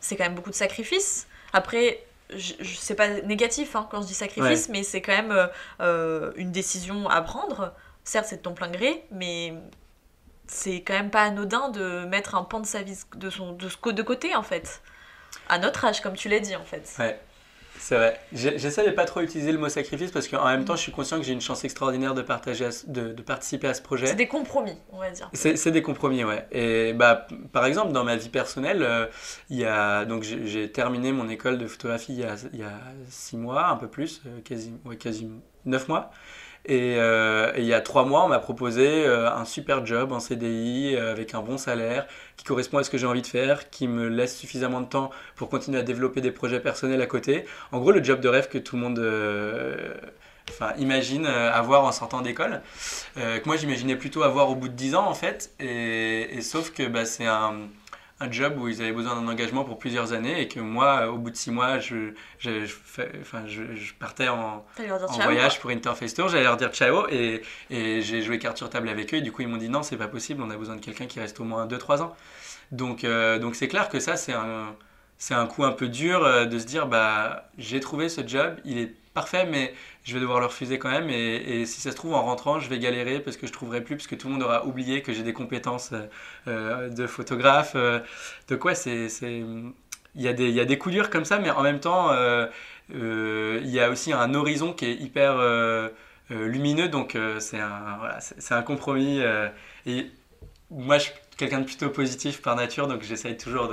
[0.00, 1.26] c'est quand même beaucoup de sacrifices.
[1.52, 5.48] Après, je, sais pas négatif hein, quand je dis sacrifice, mais c'est quand même
[6.36, 7.74] une décision à prendre.
[8.04, 9.54] Certes, c'est de ton plein gré, mais
[10.46, 13.90] c'est quand même pas anodin de mettre un pan de sa vie de, son, de,
[13.90, 14.80] de côté en fait
[15.48, 16.94] à notre âge, comme tu l'as dit en fait.
[16.98, 17.18] Ouais.
[17.78, 18.20] C'est vrai.
[18.32, 21.18] J'essaie de pas trop utiliser le mot sacrifice parce qu'en même temps, je suis conscient
[21.18, 24.06] que j'ai une chance extraordinaire de, partager de, de, participer à ce projet.
[24.06, 25.30] C'est des compromis, on va dire.
[25.32, 26.46] C'est des compromis, ouais.
[26.50, 29.06] Et bah, par exemple, dans ma vie personnelle, euh,
[29.50, 32.64] il y a, donc j'ai terminé mon école de photographie il y a, il y
[32.64, 32.72] a
[33.08, 35.30] six mois, un peu plus, euh, quasi, ouais, quasi
[35.64, 36.10] neuf mois.
[36.68, 40.20] Euh, et, il y a trois mois, on m'a proposé euh, un super job en
[40.20, 43.70] CDI euh, avec un bon salaire qui correspond à ce que j'ai envie de faire,
[43.70, 47.44] qui me laisse suffisamment de temps pour continuer à développer des projets personnels à côté.
[47.72, 49.02] En gros, le job de rêve que tout le monde
[50.78, 52.60] imagine avoir en sortant d'école,
[53.16, 55.50] que moi j'imaginais plutôt avoir au bout de dix ans en fait.
[55.60, 57.54] Et, et sauf que bah, c'est un
[58.18, 61.18] un job où ils avaient besoin d'un engagement pour plusieurs années et que moi, au
[61.18, 62.64] bout de six mois, je, je,
[63.20, 63.62] enfin, je,
[63.98, 66.28] partais en, en voyage pour Interface Tour.
[66.28, 69.18] J'allais leur dire ciao et, et j'ai joué carte sur table avec eux.
[69.18, 71.06] Et du coup, ils m'ont dit non, c'est pas possible, on a besoin de quelqu'un
[71.06, 72.16] qui reste au moins 2-3 ans.
[72.72, 74.74] Donc, euh, donc c'est clair que ça, c'est un,
[75.18, 78.56] c'est un coup un peu dur euh, de se dire bah, j'ai trouvé ce job,
[78.64, 79.72] il est parfait, mais
[80.04, 81.08] je vais devoir le refuser quand même.
[81.08, 83.96] Et, si ça se trouve, en rentrant, je vais galérer parce que je trouverai plus,
[83.96, 86.06] parce que tout le monde aura oublié que j'ai des compétences euh,
[86.48, 87.72] euh, de photographe.
[87.76, 88.00] Euh,
[88.48, 89.08] de quoi c'est.
[90.18, 91.80] Il y, a des, il y a des coups durs comme ça, mais en même
[91.80, 92.10] temps,
[92.90, 95.32] il y a aussi un horizon qui est hyper
[96.30, 96.88] lumineux.
[96.88, 98.18] Donc, c'est un, voilà,
[98.50, 99.20] un compromis.
[99.86, 100.10] et
[100.70, 103.68] moi, je suis quelqu'un de plutôt positif par nature, donc j'essaye toujours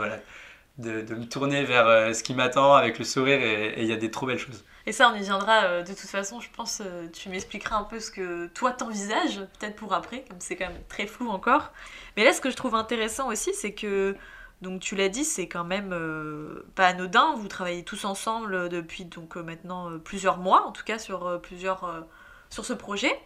[0.78, 3.98] de, de, me tourner vers ce qui m'attend avec le sourire et il y a
[3.98, 4.66] des trop belles choses.
[4.86, 7.84] Et ça, on y viendra euh, de toute façon, je pense, euh, tu m'expliqueras un
[7.84, 11.72] peu ce que toi t'envisages, peut-être pour après, comme c'est quand même très flou encore.
[12.18, 14.16] Mais là, ce que je trouve intéressant aussi, c'est que,
[14.62, 19.06] donc tu l'as dit, c'est quand même euh, pas anodin, vous travaillez tous ensemble depuis
[19.06, 22.06] donc maintenant plusieurs mois, en tout cas sur, plusieurs,
[22.50, 23.18] sur ce projet.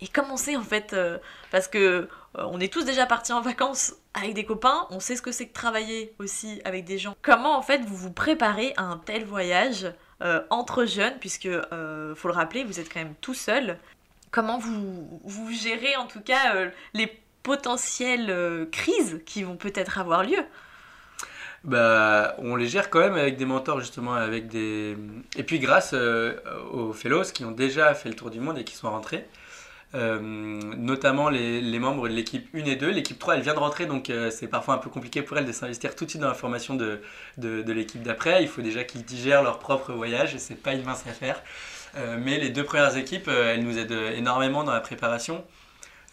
[0.00, 0.96] Et comment c'est en fait
[1.52, 5.22] Parce que on est tous déjà partis en vacances avec des copains, on sait ce
[5.22, 7.14] que c'est que travailler aussi avec des gens.
[7.22, 9.92] Comment en fait vous vous préparez à un tel voyage
[10.50, 13.78] entre jeunes, puisque, euh, faut le rappeler, vous êtes quand même tout seul.
[14.30, 20.22] Comment vous, vous gérez en tout cas euh, les potentielles crises qui vont peut-être avoir
[20.22, 20.38] lieu?
[21.64, 24.96] Bah, on les gère quand même avec des mentors justement, avec des...
[25.36, 28.74] Et puis grâce aux fellows qui ont déjà fait le tour du monde et qui
[28.74, 29.41] sont rentrés, euh,
[29.94, 32.90] notamment les, membres de l'équipe 1 et 2.
[32.90, 35.44] L'équipe 3, elle vient de rentrer, donc euh, c'est parfois un peu compliqué pour elle
[35.44, 37.00] de s'investir tout de suite dans la formation de,
[37.38, 38.42] de, l'équipe d'après.
[38.42, 41.42] Il faut déjà qu'ils digèrent leur propre voyage et c'est pas une mince affaire.
[41.96, 45.44] Euh, mais les deux premières équipes, euh, elles nous aident énormément dans la préparation.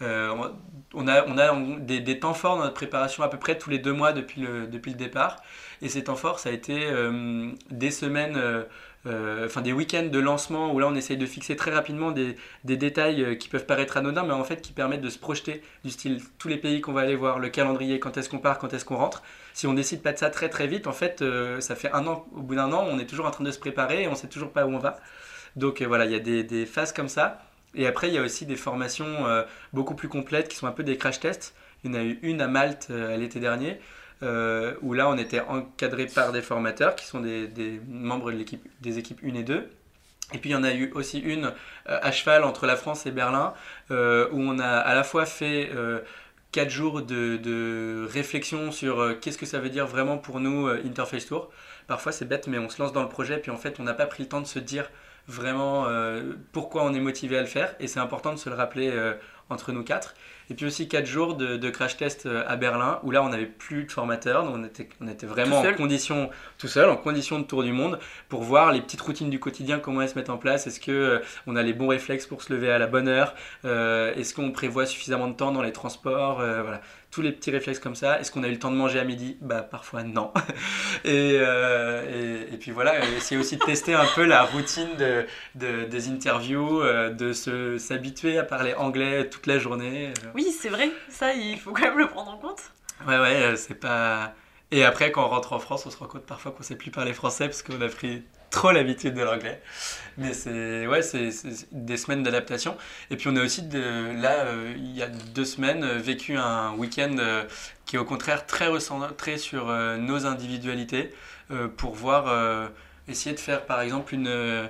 [0.01, 0.33] Euh,
[0.93, 3.79] on a, on a des, temps forts dans notre préparation à peu près tous les
[3.79, 5.37] deux mois depuis le, depuis le départ.
[5.81, 8.63] Et ces temps forts, ça a été euh, des semaines, euh, euh,
[9.05, 13.23] enfin des week-ends de lancement où là on essaye de fixer très rapidement des, détails
[13.23, 16.21] euh, qui peuvent paraître anodins, mais en fait qui permettent de se projeter du style
[16.37, 18.85] tous les pays qu'on va aller voir, le calendrier, quand est-ce qu'on part, quand est-ce
[18.85, 19.23] qu'on rentre.
[19.53, 22.07] Si on décide pas de ça très très vite, en fait, euh, ça fait un
[22.07, 24.15] an, au bout d'un an, on est toujours en train de se préparer et on
[24.15, 24.99] sait toujours pas où on va.
[25.55, 27.41] Donc euh, voilà, il y a des, phases comme ça.
[27.75, 30.71] Et après, il y a aussi des formations euh, beaucoup plus complètes qui sont un
[30.71, 31.53] peu des crash tests.
[31.83, 33.79] Il y en a eu une à Malte euh, l'été dernier,
[34.21, 38.67] euh, où là, on était encadré par des formateurs qui sont des, membres de l'équipe,
[38.81, 39.69] des équipes 1 et 2.
[40.33, 43.05] Et puis il y en a eu aussi une euh, à cheval entre la France
[43.05, 43.53] et Berlin,
[43.91, 45.71] euh, où on a à la fois fait
[46.51, 51.49] 4 jours de, réflexion sur qu'est-ce que ça veut dire vraiment pour nous Interface Tour.
[51.87, 53.93] Parfois c'est bête, mais on se lance dans le projet, puis en fait on n'a
[53.93, 54.91] pas pris le temps de se dire
[55.27, 55.87] vraiment
[56.51, 58.93] pourquoi on est motivé à le faire, et c'est important de se le rappeler
[59.49, 60.13] entre nous quatre.
[60.49, 63.29] Et puis aussi 4 jours de, de crash test euh, à Berlin, où là on
[63.29, 66.97] n'avait plus de formateurs, donc on était, on était vraiment en condition tout seul, en
[66.97, 70.15] condition de tour du monde, pour voir les petites routines du quotidien, comment elles se
[70.15, 72.79] mettent en place, est-ce que euh, on a les bons réflexes pour se lever à
[72.79, 73.35] la bonne heure,
[73.65, 77.51] euh, est-ce qu'on prévoit suffisamment de temps dans les transports, euh, voilà, tous les petits
[77.51, 78.19] réflexes comme ça.
[78.19, 79.37] Est-ce qu'on a eu le temps de manger à midi?
[79.41, 80.31] Bah parfois non.
[81.03, 85.25] et, euh, et, et puis voilà, essayer aussi de tester un peu la routine de,
[85.55, 90.09] de- des interviews, euh, de se s'habituer à parler anglais toute la journée.
[90.23, 90.29] euh.
[90.35, 92.61] Oui, c'est vrai, ça, il faut quand même le prendre en compte.
[93.07, 94.33] Ouais, ouais, c'est pas.
[94.71, 96.91] Et après, quand on rentre en France, on se rend compte parfois qu'on sait plus
[96.91, 99.61] parler français parce qu'on a pris trop l'habitude de l'anglais.
[100.17, 101.29] Mais c'est ouais, c'est
[101.71, 102.77] des semaines d'adaptation.
[103.09, 106.73] Et puis on a aussi, là, euh, il y a deux semaines, euh, vécu un
[106.73, 107.45] week-end euh,
[107.85, 111.11] qui est au contraire très recentré sur nos individualités
[111.77, 112.69] pour voir,
[113.07, 114.69] essayer de faire par exemple une,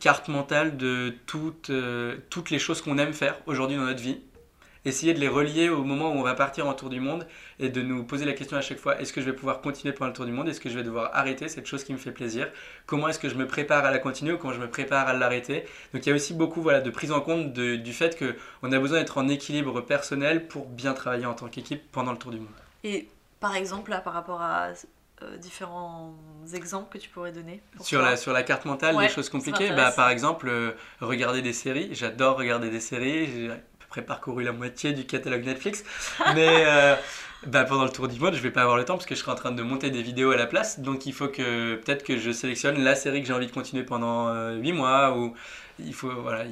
[0.00, 4.20] carte mentale de toutes les choses qu'on aime faire aujourd'hui dans notre vie.
[4.84, 7.26] Essayer de les relier au moment où on va partir en tour du monde
[7.58, 9.92] et de nous poser la question à chaque fois est-ce que je vais pouvoir continuer
[9.92, 10.48] pendant le tour du monde?
[10.48, 12.48] Est-ce que je vais devoir arrêter cette chose qui me fait plaisir?
[12.86, 15.12] Comment est-ce que je me prépare à la continuer ou comment je me prépare à
[15.12, 15.64] l'arrêter?
[15.92, 18.72] Donc il y a aussi beaucoup voilà, de prise en compte de- du fait qu'on
[18.72, 22.30] a besoin d'être en équilibre personnel pour bien travailler en tant qu'équipe pendant le tour
[22.30, 22.48] du monde.
[22.84, 23.08] Et
[23.40, 24.68] par exemple, là, par rapport à
[25.22, 26.14] euh, différents
[26.54, 28.10] exemples que tu pourrais donner Sur toi?
[28.10, 31.52] la, sur la carte mentale, Ouais, des choses compliquées, bah, par exemple, euh, regarder des
[31.52, 31.88] séries.
[31.92, 33.50] J'adore regarder des séries.
[33.88, 35.84] Peu près parcouru la moitié du catalogue Netflix.
[36.34, 36.94] Mais euh,
[37.46, 39.20] bah, pendant le tour du monde, je vais pas avoir le temps parce que je
[39.20, 40.80] serai en train de monter des vidéos à la place.
[40.80, 43.84] Donc il faut que peut-être que je sélectionne la série que j'ai envie de continuer
[43.84, 45.16] pendant 8 mois.
[45.16, 45.34] Ou
[45.78, 46.44] il faut, voilà,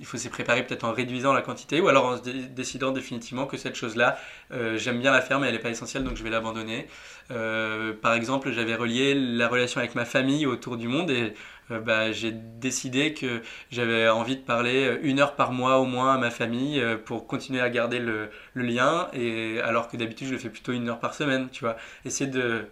[0.00, 3.58] il faut s'y préparer peut-être en réduisant la quantité ou alors en décidant définitivement que
[3.58, 4.18] cette chose-là,
[4.50, 6.88] euh, j'aime bien la faire mais elle n'est pas essentielle donc je vais l'abandonner.
[7.30, 11.34] Euh, par exemple, j'avais relié la relation avec ma famille autour du monde et
[11.70, 16.14] euh, bah, j'ai décidé que j'avais envie de parler une heure par mois au moins
[16.14, 20.38] à ma famille pour continuer à garder le, lien et alors que d'habitude je le
[20.38, 21.76] fais plutôt une heure par semaine, tu vois.
[22.06, 22.64] Essayer de,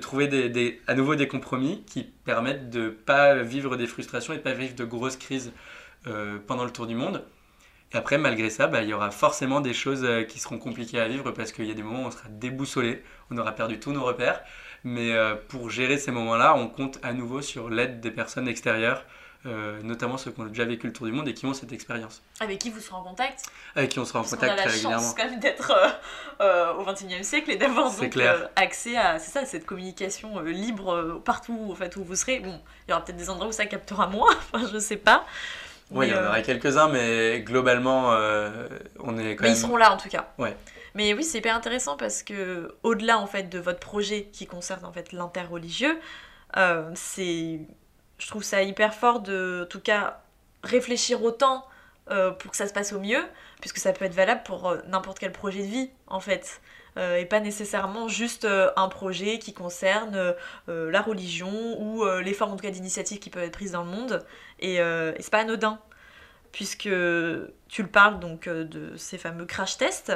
[0.00, 4.52] trouver à nouveau des compromis qui permettent de pas vivre des frustrations et de pas
[4.52, 5.52] vivre de grosses crises
[6.06, 7.24] euh, pendant le tour du monde.
[7.92, 11.00] Et après, malgré ça, bah, il y aura forcément des choses euh, qui seront compliquées
[11.00, 13.78] à vivre parce qu'il y a des moments où on sera déboussolé, on aura perdu
[13.78, 14.42] tous nos repères.
[14.82, 19.04] Mais euh, pour gérer ces moments-là, on compte à nouveau sur l'aide des personnes extérieures,
[19.46, 21.72] euh, notamment ceux qui ont déjà vécu le tour du monde et qui ont cette
[21.72, 23.44] expérience, Avec qui vous serez en contact?
[23.76, 25.02] Avec qui on sera en Parce qu'on a contact la très régulièrement.
[25.04, 25.72] chance quand même d'être
[26.40, 31.20] euh, au XXIe siècle et d'avoir donc euh, accès à c'est ça, cette communication libre
[31.24, 32.40] partout en fait, où vous serez.
[32.40, 35.24] Bon, il y aura peut-être des endroits où ça captera moins, enfin, je sais pas.
[35.90, 38.68] Oui, il y en euh, aura quelques-uns, mais globalement, euh,
[39.00, 39.56] on est quand Mais même.
[39.56, 40.28] ils seront là en tout cas.
[40.38, 40.56] Ouais.
[40.94, 44.84] Mais oui, c'est hyper intéressant parce que au-delà en fait de votre projet qui concerne
[44.84, 45.98] en fait l'interreligieux,
[46.56, 47.60] euh, c'est,
[48.18, 50.22] je trouve ça hyper fort de, en tout cas,
[50.62, 51.66] réfléchir autant
[52.10, 53.24] euh, pour que ça se passe au mieux,
[53.60, 56.60] puisque ça peut être valable pour euh, n'importe quel projet de vie en fait.
[56.96, 60.32] Et pas nécessairement juste un projet qui concerne
[60.68, 63.90] la religion ou les formes en tout cas d'initiatives qui peuvent être prises dans le
[63.90, 64.24] monde.
[64.60, 65.78] Et, euh, et c'est pas anodin,
[66.52, 70.12] puisque tu le parles donc euh, de ces fameux crash tests.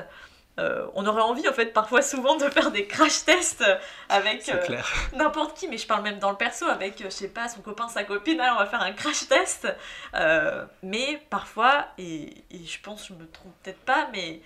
[0.58, 3.64] Euh, on aurait envie en fait parfois souvent de faire des crash tests
[4.08, 4.76] avec euh,
[5.12, 7.86] n'importe qui, mais je parle même dans le perso avec, je sais pas, son copain,
[7.88, 9.68] sa copine, allez, on va faire un crash test.
[10.14, 14.40] Euh, mais parfois, et, et je pense, je me trompe peut-être pas, mais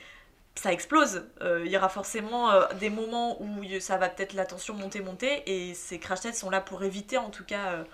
[0.55, 1.25] ça explose.
[1.41, 5.73] Il y aura forcément des moments où ça va peut-être la tension monter, monter, et
[5.73, 7.85] ces crash tests sont là pour éviter en tout cas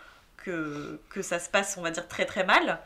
[1.08, 2.80] que, ça se passe, on va dire, très très mal.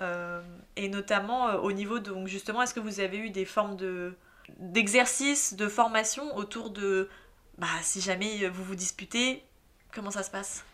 [0.00, 0.40] Euh,
[0.76, 4.14] et notamment euh, au niveau donc justement, est-ce que vous avez eu des formes de
[4.58, 7.08] d'exercices, de formation autour de,
[7.58, 9.44] bah, si jamais vous vous disputez,
[9.92, 10.64] comment ça se passe?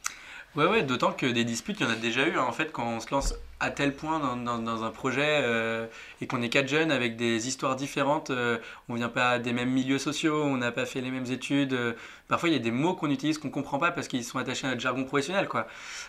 [0.57, 2.37] Ouais, ouais, d'autant que des disputes, il y en a déjà eu.
[2.39, 2.43] hein.
[2.45, 5.87] En fait, quand on se lance à tel point dans, un projet euh,
[6.23, 8.57] et qu'on est quatre jeunes avec des histoires différentes, euh,
[8.89, 11.75] on vient pas des mêmes milieux sociaux, on n'a pas fait les mêmes études.
[11.75, 11.93] euh,
[12.29, 14.67] parfois, il y a des mots qu'on utilise qu'on comprend pas parce qu'ils sont attachés
[14.67, 15.67] à notre jargon professionnel, quoi.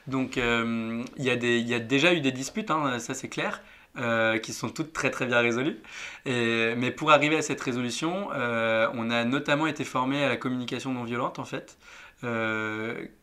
[0.07, 3.61] Donc, euh, il y a y a déjà eu des disputes, hein, ça c'est clair.
[3.97, 5.81] euh, qui sont toutes très très bien résolues.
[6.25, 11.03] Mais pour arriver à cette résolution, on a notamment été formé à la communication non
[11.03, 11.77] violente en fait,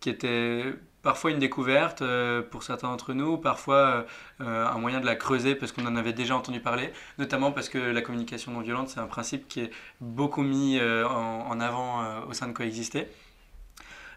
[0.00, 0.64] qui était
[1.04, 4.06] parfois une découverte euh, pour certains d'entre nous, parfois
[4.40, 7.68] euh, un moyen de la creuser parce qu'on en avait déjà entendu parler, notamment parce
[7.68, 12.02] que la communication non violente, c'est un principe qui est beaucoup mis euh, en, avant
[12.02, 13.06] euh, au sein de Coexister.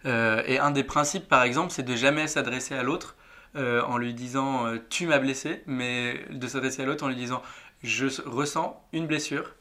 [0.05, 3.15] Euh, et un des principes, par exemple, c'est de jamais s'adresser à l'autre
[3.55, 7.15] euh, en lui disant euh, tu m'as blessé, mais de s'adresser à l'autre en lui
[7.15, 7.41] disant
[7.81, 9.55] je ressens une blessure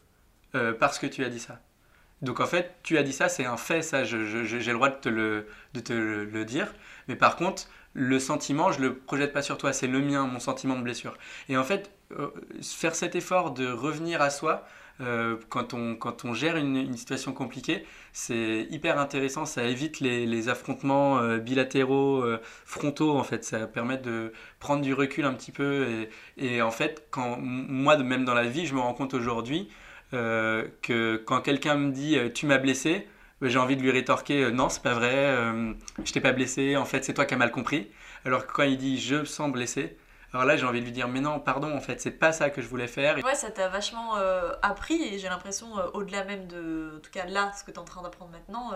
[0.54, 1.60] euh, parce que tu as dit ça.
[2.22, 4.96] Donc en fait, tu as dit ça, c'est un fait, ça, j'ai le droit de
[4.96, 5.08] te,
[5.92, 6.72] le dire.
[7.08, 10.38] Mais par contre, le sentiment, je le projette pas sur toi, c'est le mien, mon
[10.38, 11.16] sentiment de blessure.
[11.48, 12.28] Et en fait, euh,
[12.62, 14.66] faire cet effort de revenir à soi,
[15.00, 20.48] euh, quand, on, quand on gère une, situation compliquée, c'est hyper intéressant, ça évite les,
[20.50, 22.24] affrontements euh, bilatéraux,
[22.66, 25.86] frontaux en fait, ça permet de prendre du recul un petit peu.
[26.36, 29.70] Et, et en fait, quand, moi, même dans la vie, je me rends compte aujourd'hui
[30.12, 33.06] que quand quelqu'un me dit tu m'as blessé,
[33.42, 35.72] j'ai envie de lui rétorquer euh, non, c'est pas vrai, euh,
[36.04, 37.90] je t'ai pas blessé, en fait, c'est toi qui as mal compris.
[38.24, 39.96] Alors que quand il dit je me sens blessé,
[40.32, 42.50] alors là, j'ai envie de lui dire mais non, pardon, en fait, c'est pas ça
[42.50, 43.16] que je voulais faire.
[43.24, 47.10] Ouais, ça t'a vachement euh, appris et j'ai l'impression, euh, au-delà même de, en tout
[47.10, 48.72] cas là, ce que tu es en train d'apprendre maintenant,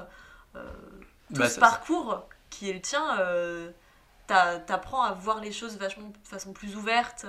[0.56, 0.62] euh,
[1.28, 3.02] tout Bah, ce ça- parcours qui est le tien,
[4.26, 7.26] t'a- t'apprends à voir les choses vachement de façon plus ouverte.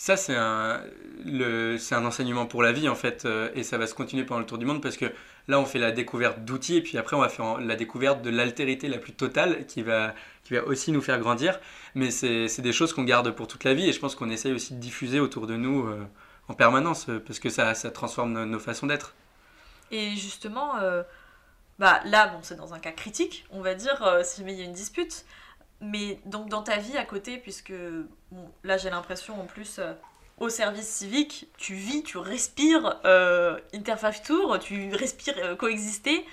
[0.00, 0.80] Ça, c'est un,
[1.78, 4.40] c'est un enseignement pour la vie, en fait, euh, et ça va se continuer pendant
[4.40, 5.04] le tour du monde parce que
[5.46, 8.30] là, on fait la découverte d'outils, et puis après, on va faire la découverte de
[8.30, 11.60] l'altérité la plus totale qui va, qui va aussi nous faire grandir.
[11.94, 14.30] Mais c'est, c'est des choses qu'on garde pour toute la vie, et je pense qu'on
[14.30, 16.02] essaye aussi de diffuser autour de nous euh,
[16.48, 19.12] en permanence euh, parce que ça, ça transforme nos, façons d'être.
[19.90, 20.76] Et justement,
[21.80, 24.58] bah là, bon, c'est dans un cas critique, on va dire, euh, si jamais il
[24.58, 25.24] y a une dispute.
[25.80, 27.72] Mais donc dans ta vie à côté, puisque
[28.64, 29.94] là j'ai l'impression en plus euh,
[30.38, 36.26] au service civique, tu vis, tu respires euh, Interface Tour, tu respires euh, coexister.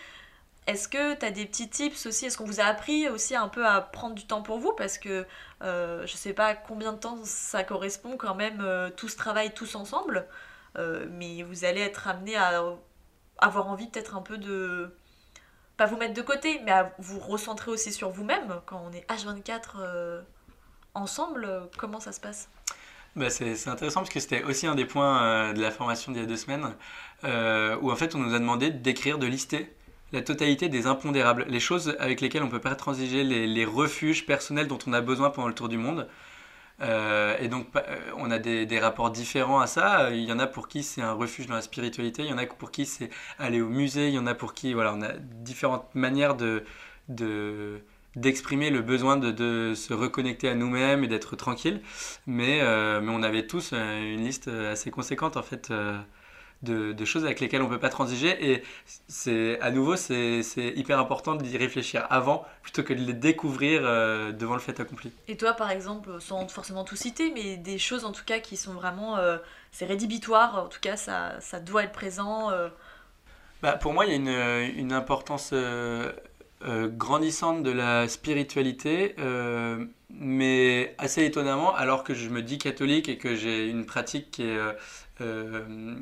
[0.67, 2.25] Est-ce que tu as des petits tips aussi?
[2.25, 4.73] Est-ce qu'on vous a appris aussi un peu à prendre du temps pour vous?
[4.73, 5.25] Parce que
[5.63, 9.53] euh, je sais pas combien de temps ça correspond quand même, euh, tout ce travail
[9.53, 10.27] tous ensemble.
[10.77, 12.62] Euh, mais vous allez être amené à
[13.38, 14.93] avoir envie peut-être un peu de
[15.78, 19.08] pas vous mettre de côté mais à vous recentrer aussi sur vous-même quand on est
[19.10, 20.22] H24 euh,
[20.94, 22.50] ensemble euh, comment ça se passe?
[23.16, 26.12] Bah, c'est c'est intéressant parce que c'était aussi un des points euh, de la formation
[26.12, 26.74] d'il y a deux semaines
[27.24, 29.74] où en fait on nous a demandé d'écrire, de lister
[30.13, 34.68] la totalité des impondérables, les choses avec lesquelles on peut pas transiger, les refuges personnels
[34.68, 36.08] dont on a besoin pendant le tour du monde.
[36.82, 37.82] Euh, et donc euh,
[38.18, 40.12] on a des, rapports différents à ça.
[40.12, 42.38] Il y en a pour qui c'est un refuge dans la spiritualité, il y en
[42.38, 43.10] a pour qui c'est
[43.40, 46.63] aller au musée, il y en a pour qui voilà, on a différentes manières de,
[47.10, 47.82] de
[48.18, 51.82] d'exprimer le besoin de, se reconnecter à nous-mêmes et d'être tranquille.
[52.26, 55.98] Mais, euh, mais on avait tous euh, une liste assez conséquente en fait euh,
[56.62, 58.52] de, de choses avec lesquelles on peut pas transiger.
[58.52, 58.63] Et
[59.08, 63.82] c'est à nouveau c'est c'est hyper important d'y réfléchir avant plutôt que de les découvrir
[63.84, 65.12] euh, devant le fait accompli.
[65.28, 68.58] et toi par exemple sans forcément tout citer mais des choses en tout cas qui
[68.58, 69.38] sont vraiment euh,
[69.72, 72.70] c'est rédhibitoire en tout cas ça, ça doit être présent euh.
[73.62, 76.12] Bah, pour moi, il y a une, une importance euh,
[76.63, 83.10] euh, grandissante de la spiritualité, euh, mais assez étonnamment, alors que je me dis catholique
[83.10, 84.74] et que j'ai une pratique qui est, euh,
[85.22, 85.96] euh, euh,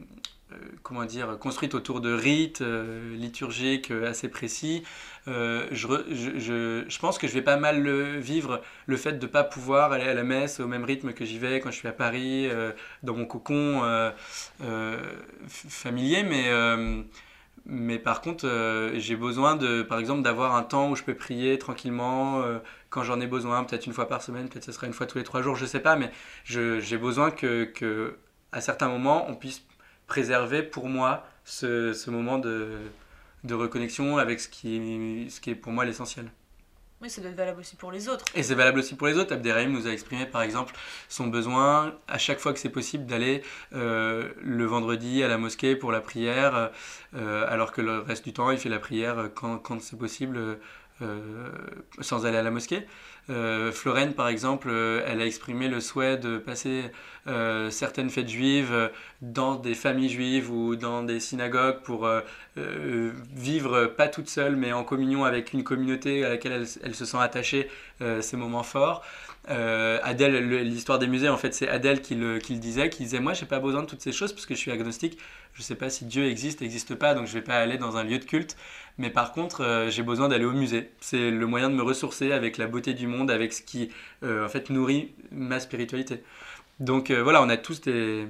[0.83, 4.83] comment dire, construite autour de rites euh, liturgiques euh, assez précis,
[5.27, 9.91] euh, je, pense que je vais pas mal le vivre le fait de pas pouvoir
[9.91, 12.47] aller à la messe au même rythme que j'y vais quand je suis à Paris,
[12.47, 12.71] euh,
[13.03, 14.11] dans mon cocon euh,
[14.63, 14.97] euh,
[15.47, 16.45] familier, mais...
[16.49, 17.01] euh,
[17.67, 21.15] mais par contre, euh, j'ai besoin de, par exemple, d'avoir un temps où je peux
[21.15, 22.59] prier tranquillement euh,
[22.91, 25.17] quand j'en ai besoin, peut-être une fois par semaine, peut-être ce sera une fois tous
[25.17, 26.11] les trois jours, je sais pas, mais
[26.45, 28.17] j'ai besoin que, que,
[28.51, 29.65] à certains moments, on puisse
[30.07, 32.77] préserver pour moi ce, ce moment de,
[33.43, 36.29] de reconnexion avec ce qui, est- ce qui est pour moi l'essentiel.
[37.01, 39.17] oui ça doit être valable aussi pour les autres Et c'est valable aussi pour les
[39.17, 39.33] autres.
[39.33, 40.73] Abderrahim nous a exprimé par exemple
[41.09, 43.43] son besoin à chaque fois que c'est possible d'aller
[43.73, 46.71] euh, le vendredi à la mosquée pour la prière,
[47.15, 50.37] euh, alors que le reste du temps il fait la prière quand, quand c'est possible
[51.01, 51.49] euh,
[51.99, 52.87] sans aller à la mosquée.
[53.29, 56.83] Euh, Florène, par exemple, euh, elle a exprimé le souhait de passer
[57.27, 58.89] euh, certaines fêtes juives euh,
[59.21, 62.07] dans des familles juives ou dans des synagogues pour
[63.35, 67.17] vivre pas toute seule, mais en communion avec une communauté à laquelle elle, se sent
[67.19, 67.69] attachée,
[68.21, 69.03] ces moments forts.
[69.47, 73.33] Adèle, le- l'histoire des musées, en fait, c'est Adèle qui le, disait, qui disait Moi,
[73.33, 75.17] j'ai pas besoin de toutes ces choses parce que je suis agnostique.
[75.53, 78.03] Je sais pas si Dieu existe, existe pas, donc je vais pas aller dans un
[78.03, 78.57] lieu de culte.
[78.97, 80.91] Mais par contre, euh, j'ai besoin d'aller au musée.
[81.01, 83.89] C'est le moyen de me ressourcer avec la beauté du monde, avec ce qui,
[84.23, 86.23] euh, en fait, nourrit ma spiritualité.
[86.79, 88.25] Donc euh, voilà, on a tous des,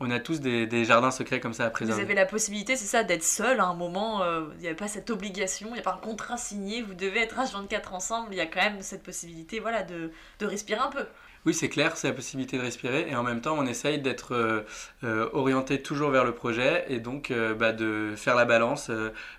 [0.00, 2.02] on a tous des, des jardins secrets comme ça à Vous préserver.
[2.02, 4.22] avez la possibilité, c'est ça, d'être seul à un moment.
[4.56, 7.20] Il n'y a pas cette obligation, il n'y a pas un contrat signé, vous devez
[7.20, 8.28] être H24 ensemble.
[8.32, 11.06] Il y a quand même cette possibilité voilà, de, de respirer un peu.
[11.44, 14.32] Oui, c'est clair, c'est la possibilité de respirer et en même temps, on essaye d'être
[14.32, 14.60] euh,
[15.02, 18.92] euh, orienté toujours vers le projet et donc euh, bah, de faire la balance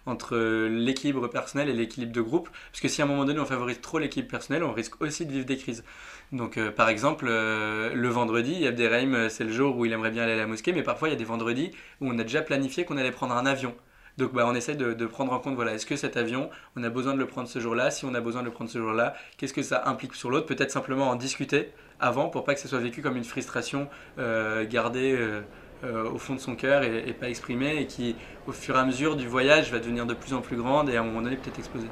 [0.06, 0.36] entre
[0.68, 2.50] l'équilibre personnel et l'équilibre de groupe.
[2.72, 5.26] Parce que si à un moment donné, on favorise trop l'équilibre personnel, on risque aussi
[5.26, 5.86] de vivre des crises.
[6.34, 10.38] Donc, par exemple, le vendredi, Abderrahim, c'est le jour où il aimerait bien aller à
[10.38, 12.98] la mosquée, mais parfois il y a des vendredis où on a déjà planifié qu'on
[12.98, 13.76] allait prendre un avion.
[14.18, 16.90] Donc bah, on essaie de, prendre en compte, voilà, est-ce que cet avion, on a
[16.90, 17.92] besoin de le prendre ce jour-là?
[17.92, 20.46] Si on a besoin de le prendre ce jour-là, qu'est-ce que ça implique sur l'autre?
[20.46, 23.88] Peut-être simplement en discuter avant pour pas que ça soit vécu comme une frustration
[24.20, 25.42] euh, gardée euh,
[25.84, 28.16] euh, au fond de son cœur et, et pas exprimée et qui,
[28.48, 30.98] au fur et à mesure du voyage, va devenir de plus en plus grande et
[30.98, 31.88] à un moment donné peut-être exploser.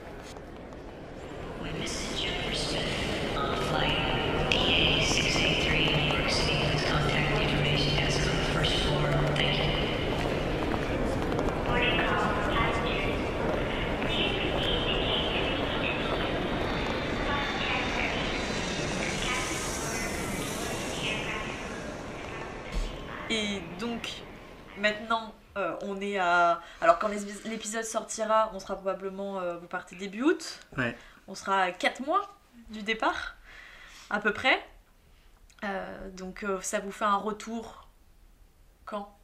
[26.22, 26.62] À.
[26.82, 27.10] Alors, quand
[27.46, 29.40] l'épisode sortira, on sera probablement.
[29.40, 30.60] euh, vous partez début août.
[30.78, 30.98] Ouais.
[31.28, 32.30] On sera à 4 mois
[32.70, 33.36] du départ,
[34.10, 34.64] à peu près.
[35.64, 37.88] Euh, donc, euh, ça vous fait un retour.
[38.86, 39.16] Quand?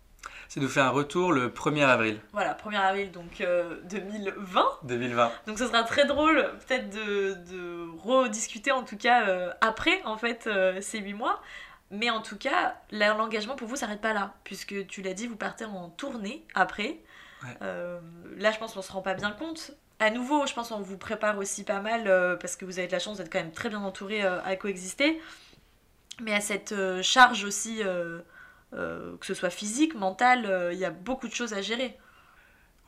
[0.50, 4.66] C'est nous fait un retour le 1er avril Voilà, 1er avril, donc euh, 2020.
[4.84, 5.32] 2020.
[5.48, 10.18] Donc, ce sera très drôle, peut-être, de, de rediscuter, en tout cas, euh, après, en
[10.18, 11.42] fait, euh, ces 8 mois.
[11.90, 15.38] Mais en tout cas, l'engagement pour vous s'arrête pas là, puisque tu l'as dit, vous
[15.38, 17.00] partez en tournée après.
[17.44, 17.58] Ouais.
[17.62, 18.00] Euh,
[18.36, 19.72] là, je pense qu'on se rend pas bien compte.
[20.00, 22.88] À nouveau, je pense qu'on vous prépare aussi pas mal, euh, parce que vous avez
[22.88, 25.22] de la chance d'être quand même très bien entouré euh, à coexister.
[26.22, 26.74] Mais à cette
[27.04, 27.82] charge aussi,
[28.72, 31.96] que ce soit physique, mentale, il y a beaucoup de choses à gérer.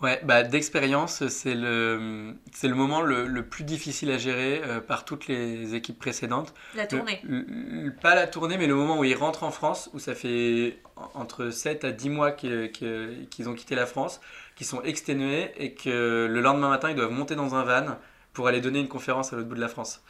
[0.02, 4.80] Ouais, bah, d'expérience, c'est le, c'est le moment le, le plus difficile à gérer euh,
[4.80, 6.54] par toutes les équipes précédentes.
[6.74, 7.20] La tournée.
[7.24, 10.16] Le- le- pas la tournée, mais le moment où ils rentrent en France, où ça
[10.16, 14.22] fait en- entre 7 à 10 mois qu'ils ont quitté la France,
[14.56, 17.98] qu'ils sont exténués et que le lendemain matin, ils doivent monter dans un van
[18.40, 20.02] pour aller donner une conférence à l'autre bout de la France.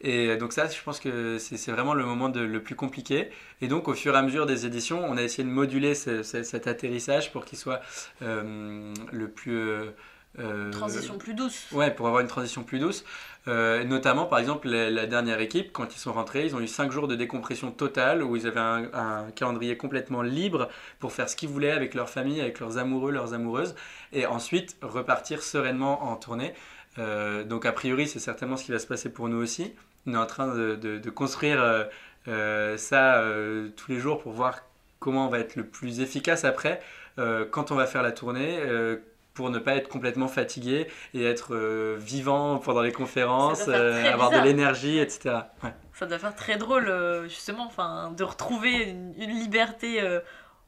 [0.00, 3.28] Et donc ça, je pense que c'est vraiment le moment de- le plus compliqué.
[3.60, 6.22] Et donc, au fur et à mesure des éditions, on a essayé de moduler ce-
[6.22, 7.82] ce- cet atterrissage pour qu'il soit
[8.22, 9.58] euh, le plus...
[9.58, 9.90] euh,
[10.38, 11.66] euh, Transition plus douce.
[11.72, 13.04] Ouais, pour avoir une transition plus douce.
[13.46, 16.66] Euh, notamment, par exemple, la, la dernière équipe, quand ils sont rentrés, ils ont eu
[16.66, 20.70] 5 jours de décompression totale où ils avaient un, un calendrier complètement libre
[21.00, 23.74] pour faire ce qu'ils voulaient avec leur famille, avec leurs amoureux, leurs amoureuses,
[24.14, 26.54] et ensuite repartir sereinement en tournée.
[26.98, 29.72] Euh, donc, a priori, c'est certainement ce qui va se passer pour nous aussi.
[30.06, 31.84] On est en train de, de- de construire euh,
[32.28, 34.60] euh, ça euh, tous les jours pour voir
[35.00, 36.80] comment on va être le plus efficace après,
[37.50, 38.58] quand on va faire la tournée.
[39.34, 41.54] pour ne pas être complètement fatigué et être
[41.98, 45.36] vivant pendant les conférences, avoir de l'énergie, etc.
[45.62, 45.74] Ouais.
[45.92, 46.90] Ça doit faire très drôle,
[47.24, 50.00] justement, enfin, de retrouver une, une liberté,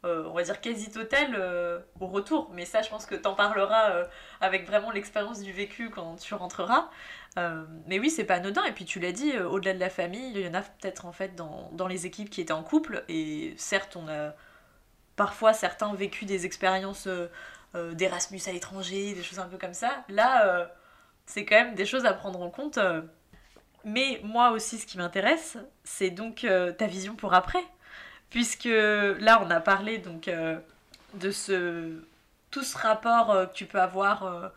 [0.05, 2.51] euh, on va dire quasi totale, euh, au retour.
[2.53, 4.05] Mais ça, je pense que t'en parleras euh,
[4.41, 6.91] avec vraiment l'expérience du vécu quand tu rentreras.
[7.39, 8.65] Euh, mais oui, c'est pas anodin.
[8.65, 11.13] Et puis tu l'as dit, au-delà de la famille, il y en a peut-être en
[11.13, 13.05] fait dans, dans les équipes qui étaient en couple.
[13.09, 14.35] Et certes, on a
[15.17, 17.09] parfois certains vécu des expériences
[17.75, 20.05] d'Erasmus à l'étranger, des choses un peu comme ça.
[20.09, 20.71] Là,
[21.27, 22.79] c'est quand même des choses à prendre en compte.
[23.85, 26.47] mais moi aussi, ce qui m'intéresse, c'est donc
[26.79, 27.65] ta vision pour après.
[28.31, 30.59] Puisque là, on a parlé donc euh,
[31.15, 32.03] de ce,
[32.51, 34.49] tout ce rapport euh, que tu peux avoir euh,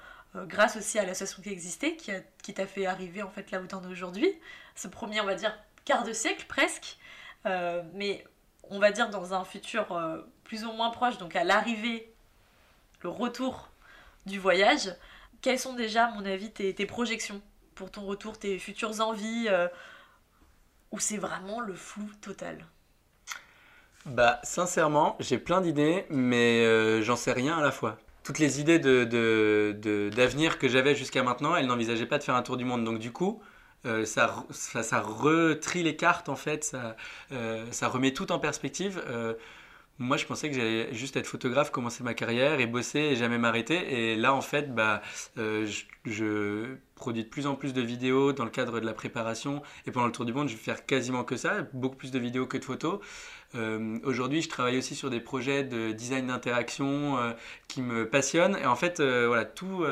[0.48, 2.12] grâce aussi à l'association qui existait, qui,
[2.42, 4.30] qui t'a fait arriver en fait là où t'en es aujourd'hui.
[4.76, 6.98] Ce premier, on va dire, quart de siècle presque.
[7.46, 8.24] Mais
[8.70, 9.88] on va dire dans un futur
[10.44, 12.14] plus ou moins proche, donc à l'arrivée,
[13.02, 13.70] le retour
[14.26, 14.94] du voyage,
[15.42, 17.42] quelles sont déjà, à mon avis, tes, projections
[17.76, 19.50] pour ton retour, tes futures envies,
[20.92, 22.64] ou c'est vraiment le flou total?
[24.06, 27.98] Bah, sincèrement, j'ai plein d'idées, mais euh, j'en sais rien à la fois.
[28.24, 32.36] Toutes les idées de, de- d'avenir que j'avais jusqu'à maintenant, elles n'envisageaient pas de faire
[32.36, 32.84] un tour du monde.
[32.86, 33.42] Donc, du coup,
[33.86, 36.96] euh, ça, ça, retrie les cartes en fait, ça,
[37.32, 39.02] euh, remet tout en perspective.
[40.02, 43.38] Moi, je pensais que j'allais juste être photographe, commencer ma carrière et bosser et jamais
[43.38, 44.12] m'arrêter.
[44.14, 45.02] Et là, en fait, bah,
[45.36, 49.62] je, je produis de plus en plus de vidéos dans le cadre de la préparation.
[49.86, 52.20] Et pendant le tour du monde, je vais faire quasiment que ça, beaucoup plus de
[52.20, 53.00] vidéos que de photos.
[53.56, 57.32] Euh, Aujourd'hui, je travaille aussi sur des projets de design d'interaction euh,
[57.68, 58.58] qui me passionnent.
[58.58, 59.86] Et en fait, euh, voilà, tout,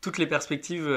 [0.00, 0.88] toutes les perspectives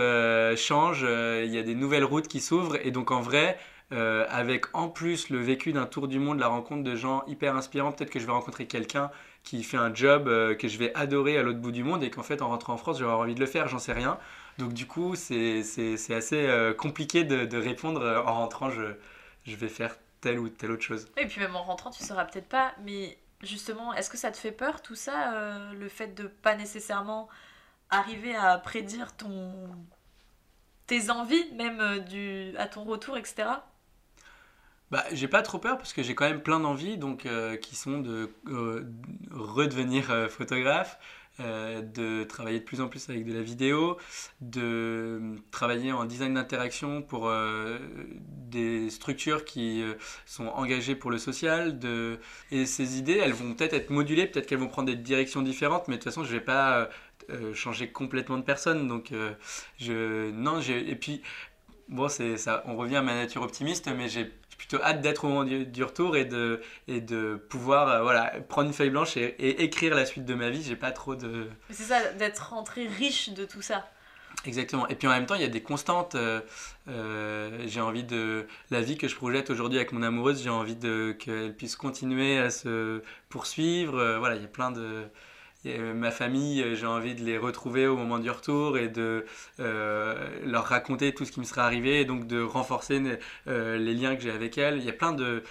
[0.57, 1.07] changent.
[1.07, 2.77] Il y a des nouvelles routes qui s'ouvrent.
[2.85, 3.57] Et donc, en vrai,
[3.91, 7.91] avec en plus le vécu d'un tour du monde, la rencontre de gens hyper inspirants,
[7.91, 9.09] peut-être que je vais rencontrer quelqu'un
[9.43, 10.25] qui fait un job
[10.57, 12.77] que je vais adorer à l'autre bout du monde et qu'en fait, en rentrant en
[12.77, 14.17] France, avoir envie de le faire, j'en sais rien.
[14.57, 15.63] Donc, du coup, c'est
[16.09, 19.95] assez compliqué de, répondre en rentrant, je vais faire
[20.27, 21.07] telle ou telle autre chose.
[21.17, 24.37] Et puis même en rentrant, tu sauras peut-être pas, mais justement, est-ce que ça te
[24.37, 27.29] fait peur tout ça, euh, le fait de pas nécessairement
[27.89, 29.53] arriver à prédire ton
[30.87, 33.49] tes envies, même euh, du à ton retour, etc.
[34.89, 37.75] Bah, j'ai pas trop peur parce que j'ai quand même plein d'envies donc euh, qui
[37.75, 38.89] sont de euh,
[39.31, 40.97] redevenir photographe,
[41.39, 43.97] euh, de travailler de plus en plus avec de la vidéo,
[44.41, 47.77] de travailler en design d'interaction pour euh,
[48.49, 49.93] des structures qui euh,
[50.25, 51.77] sont engagées pour le social.
[51.77, 52.19] De...
[52.51, 55.87] Et ces idées, elles vont peut-être être modulées, peut-être qu'elles vont prendre des directions différentes,
[55.87, 56.89] mais de toute façon, je vais pas
[57.53, 58.87] changer complètement de personne.
[58.87, 59.11] Donc,
[59.77, 60.31] je...
[60.31, 60.59] non.
[60.61, 61.21] Et puis,
[61.89, 65.43] bon, ça, on revient à ma nature optimiste, mais j'ai plutôt hâte d'être au moment
[65.43, 69.23] du, du retour et de, et de pouvoir euh, voilà, prendre une feuille blanche et,
[69.39, 70.63] et écrire la suite de ma vie.
[70.63, 71.47] J'ai pas trop de.
[71.69, 73.87] C'est ça, d'être rentré riche de tout ça.
[74.45, 74.87] Exactement.
[74.87, 76.15] Et puis en même temps, il y a des constantes.
[76.15, 76.41] euh,
[76.89, 78.47] euh, j'ai envie de.
[78.71, 82.37] La vie que je projette aujourd'hui avec mon amoureuse, j'ai envie de qu'elle puisse continuer
[82.37, 84.17] à se poursuivre.
[84.19, 85.03] Voilà, il y a plein de.
[85.93, 89.25] Ma famille, euh, j'ai envie de les retrouver au moment du retour et de
[89.59, 93.93] euh, leur raconter tout ce qui me sera arrivé et donc de renforcer euh, les
[93.93, 94.77] liens que j'ai avec elles.
[94.77, 95.43] Il y, a plein de,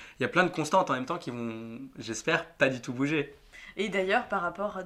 [0.49, 3.35] constantes en même temps qui vont, j'espère, pas du tout bouger.
[3.77, 4.85] Et d'ailleurs, par rapport à,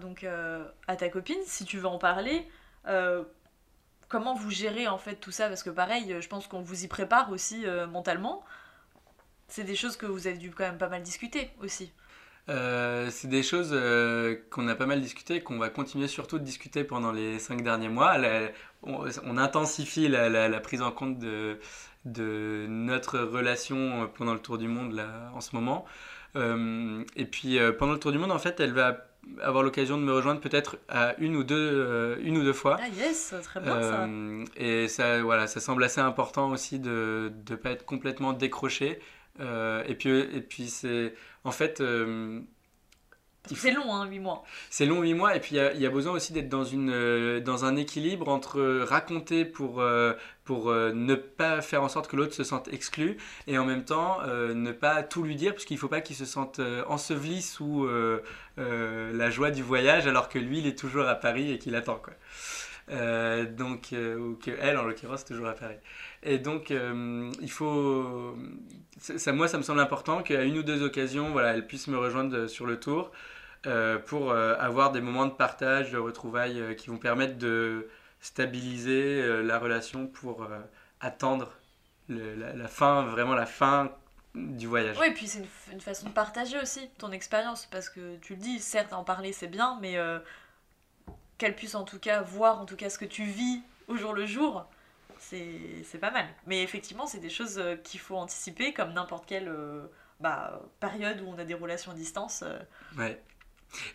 [0.88, 2.46] à ta copine, si tu veux en parler,
[4.08, 5.48] comment vous gérez en fait tout ça?
[5.48, 8.44] Parce que pareil, je pense qu'on vous y prépare aussi mentalement.
[9.46, 11.92] C'est des choses que vous avez dû quand même pas mal discuter aussi.
[12.50, 16.38] Euh, c'est des choses euh, qu'on a pas mal discuté et qu'on va continuer surtout
[16.38, 18.18] de discuter pendant les cinq derniers mois.
[18.18, 18.48] La-
[18.82, 21.58] on, on intensifie la, la- la prise en compte de,
[22.04, 25.84] de notre relation pendant le tour du monde là, en ce moment.
[26.36, 29.06] Euh, et puis euh, pendant le tour du monde, en fait, elle va
[29.42, 32.78] avoir l'occasion de me rejoindre peut-être à une ou deux, euh, une ou deux fois.
[32.82, 34.04] Ah yes, très bien ça.
[34.04, 38.98] Euh, et ça, voilà, ça semble assez important aussi de ne pas être complètement décroché.
[39.38, 41.14] Euh, et puis, et puis c'est
[41.44, 42.40] en fait, euh,
[43.46, 44.44] c'est long, hein, 8 mois.
[44.68, 45.34] c'est long 8 mois.
[45.34, 47.64] Et puis il y a, il y a besoin aussi d'être dans, une, euh, dans
[47.64, 50.12] un équilibre entre raconter pour, euh,
[50.44, 53.16] pour euh, ne pas faire en sorte que l'autre se sente exclu
[53.46, 56.16] et en même temps ne pas tout lui dire parce qu'il ne faut pas qu'il
[56.16, 57.88] se sente enseveli sous
[58.56, 61.96] la joie du voyage alors que lui il est toujours à Paris et qu'il attend
[61.96, 62.12] quoi.
[62.90, 65.76] Euh, donc, euh, ou que elle en l'occurrence toujours à Paris.
[66.22, 68.36] Et donc euh, il faut,
[68.98, 71.96] ça, moi ça me semble important qu'à une ou deux occasions voilà elle puisse me
[71.96, 73.12] rejoindre sur le tour
[74.06, 77.88] pour avoir des moments de partage, de retrouvailles qui vont permettre de
[78.20, 80.48] stabiliser la relation pour
[81.00, 81.52] attendre
[82.08, 83.92] la, fin, vraiment la fin
[84.34, 84.96] du voyage.
[84.98, 88.40] Oui, et puis c'est une, façon de partager aussi ton expérience, parce que tu le
[88.40, 89.98] dis, certes, en parler c'est bien, mais
[91.40, 94.12] qu'elle puisse en tout cas voir en tout cas ce que tu vis au jour
[94.12, 94.66] le jour,
[95.18, 96.26] c'est pas mal.
[96.46, 99.86] Mais effectivement, c'est des choses euh, qu'il faut anticiper, comme n'importe quelle euh,
[100.20, 102.42] bah, période où on a des relations à distance.
[102.46, 102.58] euh.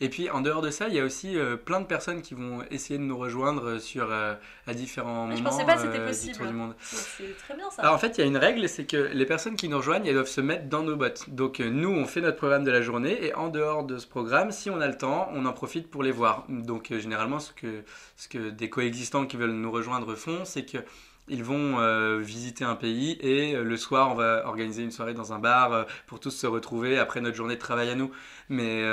[0.02, 2.34] Et puis en dehors de ça, il y a aussi euh, plein de personnes qui
[2.34, 4.36] vont essayer de nous rejoindre sur euh,
[4.68, 6.36] à différents Mais je moments pensais pas que c'était euh, possible.
[6.36, 6.76] tour du monde.
[6.80, 7.82] C'est très bien ça.
[7.82, 10.06] Alors en fait, il y a une règle, c'est que les personnes qui nous rejoignent,
[10.06, 11.30] elles doivent se mettre dans nos bottes.
[11.30, 14.08] Donc euh, nous, on fait notre programme de la journée et en dehors de ce
[14.08, 16.46] programme, si on a le temps, on en profite pour les voir.
[16.50, 17.84] Donc euh, généralement, ce que,
[18.16, 20.80] ce que des coexistants qui veulent nous rejoindre font, c'est que
[21.28, 25.14] ils vont euh, visiter un pays et euh, le soir, on va organiser une soirée
[25.14, 28.12] dans un bar euh, pour tous se retrouver après notre journée de travail à nous.
[28.50, 28.84] Mais,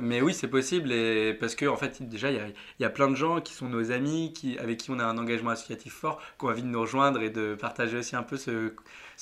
[0.00, 2.36] mais oui, c'est possible et parce que en fait, déjà, il
[2.80, 5.04] y y a plein de gens qui sont nos amis, qui, avec qui on a
[5.04, 8.22] un engagement associatif fort, qui ont envie de nous rejoindre et de partager aussi un
[8.22, 8.72] peu ce,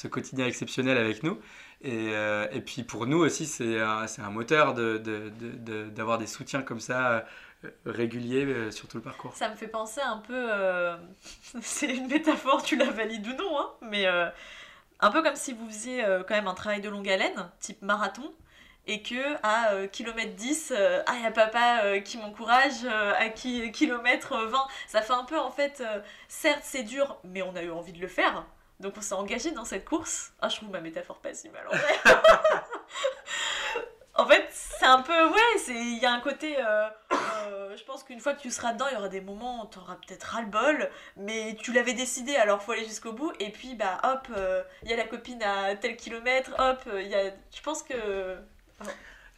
[0.09, 1.39] quotidien exceptionnel avec nous.
[1.83, 2.11] Et,
[2.53, 6.27] et puis pour nous aussi, c'est un, un moteur de, de- de- de- d'avoir des
[6.27, 7.25] soutiens comme ça
[7.85, 9.35] réguliers euh, sur tout le parcours.
[9.35, 10.47] Ça me fait penser un peu.
[10.51, 10.97] euh,
[11.61, 14.29] c'est une métaphore, tu la valides ou non, hein, mais euh,
[15.01, 18.33] un peu comme si vous faisiez quand même un travail de longue haleine, type marathon,
[18.87, 22.85] et que à euh, kilomètre 10, euh, ah, il y a papa euh, qui m'encourage,
[22.85, 24.67] à qui, kilomètre 20.
[24.89, 25.83] Ça fait un peu en fait.
[26.29, 28.45] certes, c'est dur, mais on a eu envie de le faire.
[28.81, 30.33] Donc on s'est engagé dans cette course.
[30.41, 31.99] Ah, je trouve ma métaphore pas si mal en vrai.
[34.15, 35.29] en fait, c'est un peu.
[35.29, 36.57] Ouais, il y a un côté.
[36.59, 39.65] euh, euh, je pense qu'une fois que tu seras dedans, il y aura des moments
[39.65, 43.33] où tu auras peut-être ras-le-bol, mais tu l'avais décidé, alors faut aller jusqu'au bout.
[43.39, 47.07] Et puis, bah hop, euh, il y a la copine à tel kilomètre, hop, il
[47.07, 47.31] y a.
[47.55, 48.37] Je pense que.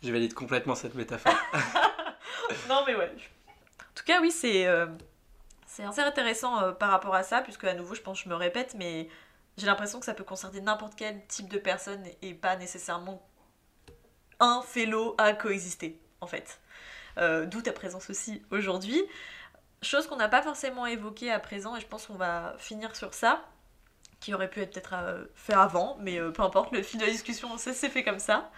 [0.03, 1.35] Je valide complètement cette métaphore.
[2.69, 3.13] non, mais ouais.
[3.15, 4.67] En tout cas, oui, c'est
[5.67, 8.35] c'est assez intéressant par rapport à ça, puisque à nouveau, je pense que je me
[8.35, 9.09] répète, mais
[9.59, 13.23] j'ai l'impression que ça peut concerner n'importe quel type de personne et pas nécessairement
[14.41, 16.61] un fellow à coexister, en fait.
[17.19, 19.03] Euh, D'où ta présence aussi aujourd'hui.
[19.83, 23.15] Chose qu'on n'a pas forcément évoquée à présent, et je pense qu'on va finir sur
[23.15, 23.45] ça,
[24.21, 27.05] qui aurait pu être peut-être euh, fait avant, mais euh, peu importe, le fil de
[27.05, 28.51] la discussion, ça s'est fait comme ça.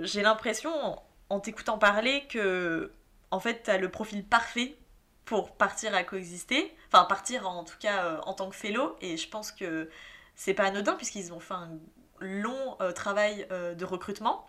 [0.00, 2.92] J'ai l'impression, en, t'écoutant parler, que
[3.30, 4.76] en fait, t'as le profil parfait
[5.24, 9.28] pour partir à coexister, enfin partir en tout cas en tant que fellow, et je
[9.28, 9.88] pense que
[10.34, 11.78] c'est pas anodin puisqu'ils ont fait un
[12.20, 14.48] long euh, travail euh, de recrutement,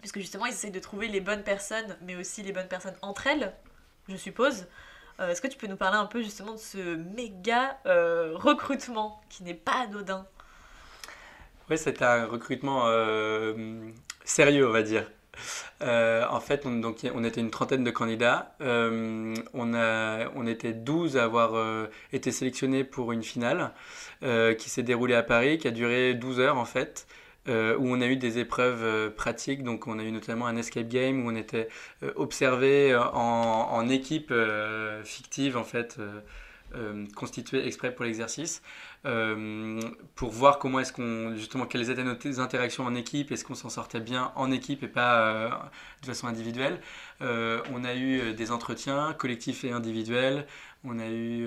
[0.00, 3.26] puisque justement ils essayent de trouver les bonnes personnes, mais aussi les bonnes personnes entre
[3.26, 3.54] elles,
[4.08, 4.66] je suppose.
[5.18, 9.42] Euh, Est-ce que tu peux nous parler un peu justement de ce méga recrutement qui
[9.42, 10.26] n'est pas anodin?
[11.68, 12.86] Oui, c'était un recrutement
[14.24, 15.06] sérieux, on va dire.
[15.82, 18.54] Euh, en fait, on, donc, on était une trentaine de candidats.
[18.60, 23.72] Euh, on, a, était 12 à avoir euh, été sélectionnés pour une finale
[24.58, 27.06] qui s'est déroulée à Paris, qui a duré 12 heures en fait.
[27.48, 31.24] où on a eu des épreuves pratiques, donc on a eu notamment un escape game
[31.24, 31.68] où on était
[32.16, 34.32] observé en, en équipe
[35.04, 35.98] fictive en fait,
[36.74, 38.62] euh, constituée exprès pour l'exercice
[39.06, 39.80] euh,
[40.14, 43.70] pour voir comment est-ce qu'on justement quelles étaient nos interactions en équipe, est-ce qu'on s'en
[43.70, 45.48] sortait bien en équipe et pas euh,
[46.02, 46.80] de façon individuelle.
[47.22, 50.46] Euh, on a eu des entretiens collectifs et individuels.
[50.84, 51.44] On a eu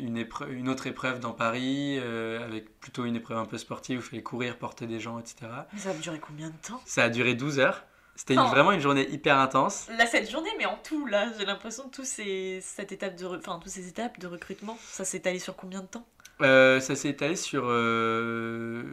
[0.00, 4.04] une, une autre épreuve dans Paris avec plutôt une épreuve un peu sportive où il
[4.04, 5.46] fallait courir, porter des gens, etc.
[5.72, 6.80] Mais ça va durer combien de temps?
[6.84, 7.84] Ça a duré 12 heures.
[8.16, 9.88] C'était une- vraiment une journée hyper intense.
[9.96, 13.26] Là, cette journée, mais en tout, là, j'ai l'impression que tous ces, cette étape de,
[13.26, 16.06] enfin, tous ces étapes de recrutement, ça s'est allé sur combien de temps?
[16.40, 18.84] Euh, ça s'est étalé sur euh,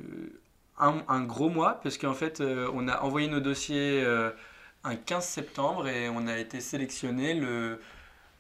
[0.78, 4.06] un, un gros mois, parce qu'en fait, euh, on a envoyé nos dossiers
[4.84, 7.80] un 15 septembre et on a été sélectionné le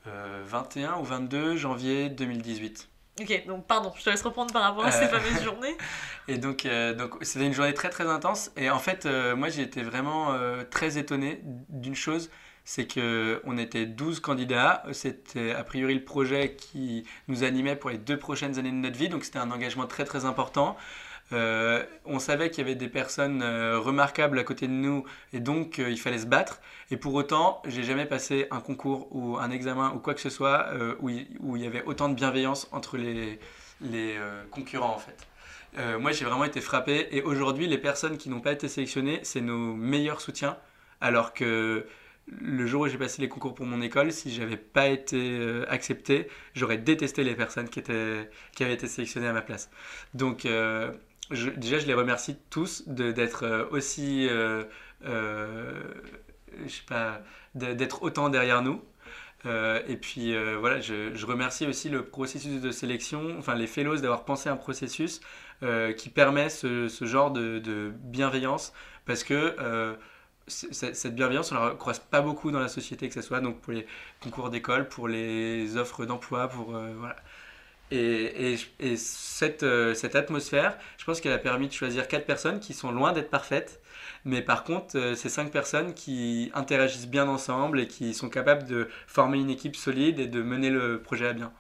[0.07, 2.89] euh, 21 ou 22 janvier 2018.
[3.21, 5.07] Ok, donc pardon, je te laisse reprendre par rapport à ces Euh.
[5.07, 5.77] fameuses journées.
[6.27, 8.51] Et donc, euh, donc c'était une journée très très intense.
[8.57, 12.31] Et en fait, euh, moi j'ai été vraiment euh, très étonné d'une chose,
[12.65, 14.83] c'est que on était 12 candidats.
[14.93, 18.97] C'était a priori le projet qui nous animait pour les deux prochaines années de notre
[18.97, 19.09] vie.
[19.09, 20.75] Donc c'était un engagement très très important.
[21.31, 25.39] Euh, on savait qu'il y avait des personnes euh, remarquables à côté de nous et
[25.39, 26.61] donc euh, il fallait se battre.
[26.91, 30.29] Et pour autant, j'ai jamais passé un concours ou un examen ou quoi que ce
[30.29, 30.67] soit
[30.99, 33.39] où, il, il y avait autant de bienveillance entre les,
[33.81, 34.17] les
[34.51, 35.27] concurrents en fait.
[35.97, 37.07] Moi, j'ai vraiment été frappé.
[37.11, 40.57] Et aujourd'hui, les personnes qui n'ont pas été sélectionnées, c'est nos meilleurs soutiens.
[41.01, 41.87] Alors que
[42.27, 46.27] le jour où j'ai passé les concours pour mon école, si j'avais pas été accepté,
[46.53, 49.71] j'aurais détesté les personnes qui, étaient, qui avaient été sélectionnées à ma place.
[50.13, 50.45] Donc,
[51.33, 54.63] déjà, je les remercie tous d'être euh, aussi, euh,
[55.05, 55.81] euh,
[56.65, 57.21] je sais pas,
[57.55, 58.83] d'être autant derrière nous.
[59.45, 64.47] Et puis voilà, je, remercie aussi le processus de sélection, enfin les fellows d'avoir pensé
[64.47, 65.19] un processus
[65.97, 68.71] qui permet ce, genre de, bienveillance
[69.05, 69.97] parce que
[70.47, 73.73] cette bienveillance, on la croise pas beaucoup dans la société, que ce soit donc pour
[73.73, 73.85] les
[74.21, 77.17] concours d'école, pour les offres d'emploi, pour voilà.
[77.91, 82.25] Et, et, et cette, euh, cette atmosphère, je pense qu'elle a permis de choisir quatre
[82.25, 83.81] personnes qui sont loin d'être parfaites,
[84.25, 88.65] mais par contre, euh, c'est cinq personnes qui interagissent bien ensemble et qui sont capables
[88.65, 91.53] de former une équipe solide et de mener le projet à bien.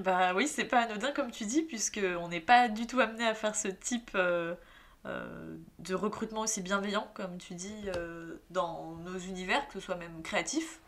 [0.00, 3.26] Bah oui, c'est pas anodin comme tu dis, puisque on n'est pas du tout amené
[3.26, 4.54] à faire ce type euh,
[5.78, 7.88] de recrutement aussi bienveillant, comme tu dis,
[8.50, 10.80] dans nos univers, que ce soit même créatifs,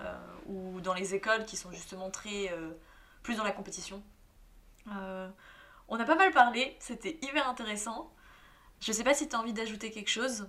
[0.00, 0.14] euh,
[0.46, 2.52] ou dans les écoles qui sont justement très
[3.22, 4.02] plus dans la compétition.
[4.96, 5.28] Euh,
[5.88, 8.12] on a pas mal parlé, c'était hyper intéressant.
[8.80, 10.48] Je sais pas si tu as envie d'ajouter quelque chose.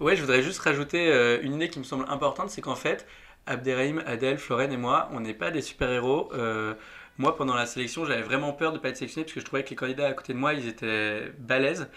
[0.00, 3.06] Ouais, je voudrais juste rajouter euh, une idée qui me semble importante, c'est qu'en fait,
[3.46, 6.32] Abderrahim, Adèle, Florène et moi, on n'est pas des super-héros.
[6.34, 6.74] Euh,
[7.18, 9.44] moi, pendant la sélection, j'avais vraiment peur de ne pas être sélectionné parce que je
[9.44, 11.88] trouvais que les candidats à côté de moi, ils étaient balèzes,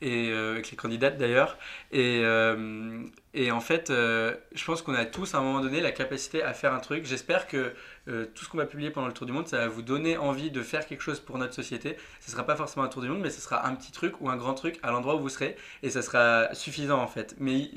[0.00, 1.56] et euh, avec les candidates d'ailleurs.
[1.92, 3.04] Et, euh,
[3.50, 6.52] en fait, euh, je pense qu'on a tous à un moment donné la capacité à
[6.52, 7.04] faire un truc.
[7.06, 7.72] J'espère que
[8.08, 10.16] euh, tout ce qu'on va publier pendant le Tour du Monde, ça va vous donner
[10.16, 11.96] envie de faire quelque chose pour notre société.
[12.20, 14.20] Ce ne sera pas forcément un Tour du Monde, mais ce sera un petit truc
[14.20, 17.34] ou un grand truc à l'endroit où vous serez, et ça sera suffisant en fait.
[17.38, 17.70] Mais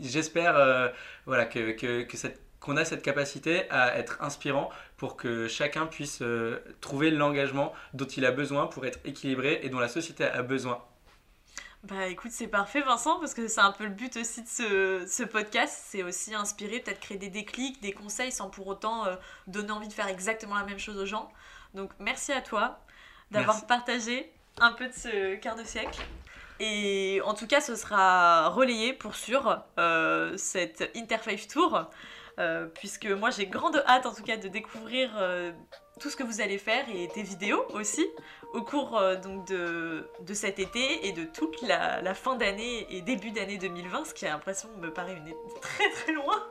[0.00, 0.92] j'espère
[1.26, 2.06] voilà, que,
[2.60, 8.04] qu'on a cette capacité à être inspirant pour que chacun puisse euh, trouver l'engagement dont
[8.04, 10.84] il a besoin pour être équilibré et dont la société a besoin.
[11.84, 15.06] Bah écoute, c'est parfait Vincent, parce que c'est un peu le but aussi de ce,
[15.06, 19.14] ce podcast, c'est aussi inspirer, peut-être créer des déclics, des conseils sans pour autant euh,
[19.46, 21.30] donner envie de faire exactement la même chose aux gens.
[21.74, 22.80] Donc merci à toi
[23.30, 26.00] d'avoir partagé un peu de ce quart de siècle.
[26.60, 31.88] Et en tout cas, ce sera relayé pour sûr euh, cette Interfaith Tour,
[32.74, 35.52] puisque moi j'ai grande hâte en tout cas de découvrir euh,
[35.98, 38.06] tout ce que vous allez faire et des vidéos aussi
[38.52, 43.02] au cours euh, donc de, de cet été et de toute la, fin d'année et
[43.02, 46.42] début d'année 2020, ce qui a l'impression me paraît une très très loin.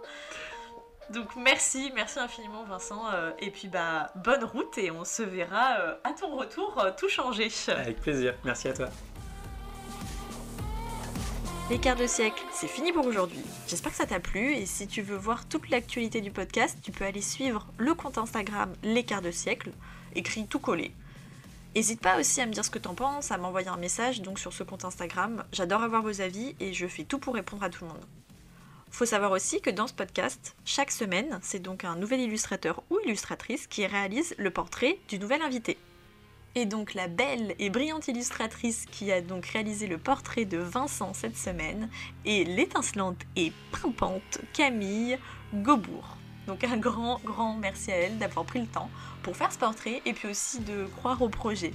[1.09, 5.79] Donc merci, merci infiniment Vincent, euh, et puis bah bonne route et on se verra
[5.79, 7.47] euh, à ton retour euh, tout changé.
[7.69, 8.35] Avec plaisir.
[8.43, 8.89] Merci à toi.
[11.69, 13.43] Les quarts de siècle, c'est fini pour aujourd'hui.
[13.67, 16.93] J'espère que ça t'a plu et si tu veux voir toute l'actualité du podcast, tu
[16.93, 19.71] peux aller suivre le compte Instagram Les quarts de siècle,
[20.15, 20.93] écrit tout collé.
[21.75, 24.39] N'hésite pas aussi à me dire ce que t'en penses, à m'envoyer un message donc
[24.39, 25.43] sur ce compte Instagram.
[25.51, 28.05] J'adore avoir vos avis et je fais tout pour répondre à tout le monde.
[28.89, 32.97] Faut savoir aussi que dans ce podcast, chaque semaine, c'est donc un nouvel illustrateur ou
[33.03, 35.77] illustratrice qui réalise le portrait du nouvel invité.
[36.55, 41.13] Et donc la belle et brillante illustratrice qui a donc réalisé le portrait de Vincent
[41.13, 41.89] cette semaine
[42.25, 45.19] est l'étincelante et pimpante Camille
[45.53, 46.17] Gaubourg.
[46.47, 48.89] Donc un grand, grand merci à elle d'avoir pris le temps
[49.21, 51.73] pour faire ce portrait et puis aussi de croire au projet,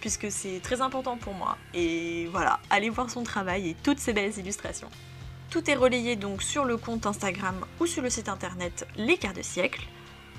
[0.00, 1.56] puisque c'est très important pour moi.
[1.74, 4.88] Et voilà, allez voir son travail et toutes ses belles illustrations.
[5.50, 9.34] Tout est relayé donc sur le compte Instagram ou sur le site internet Les Quarts
[9.34, 9.86] de Siècle.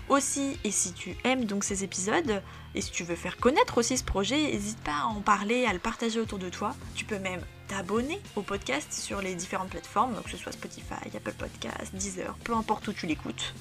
[0.07, 2.41] Aussi, et si tu aimes donc ces épisodes,
[2.75, 5.73] et si tu veux faire connaître aussi ce projet, n'hésite pas à en parler, à
[5.73, 6.75] le partager autour de toi.
[6.93, 10.93] Tu peux même t'abonner au podcast sur les différentes plateformes, donc que ce soit Spotify,
[11.15, 13.55] Apple Podcast, Deezer, peu importe où tu l'écoutes.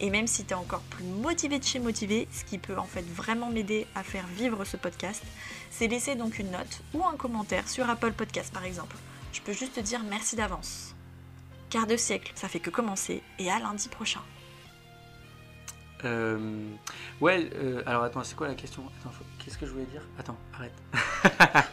[0.00, 2.84] Et même si tu es encore plus motivé de chez motivé, ce qui peut en
[2.84, 5.22] fait vraiment m'aider à faire vivre ce podcast,
[5.70, 8.96] c'est laisser donc une note ou un commentaire sur Apple Podcast par exemple.
[9.32, 10.94] Je peux juste te dire merci d'avance.
[11.70, 14.22] Quart de siècle, ça fait que commencer, et à lundi prochain.
[16.04, 16.38] Euh,
[17.20, 18.84] ouais, euh, alors attends, c'est quoi la question?
[19.00, 20.02] Attends, faut- qu'est-ce que je voulais dire?
[20.18, 20.72] Attends, arrête.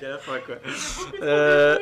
[0.00, 0.56] J'ai à la fin quoi.
[0.56, 1.78] Beaucoup trop Euh,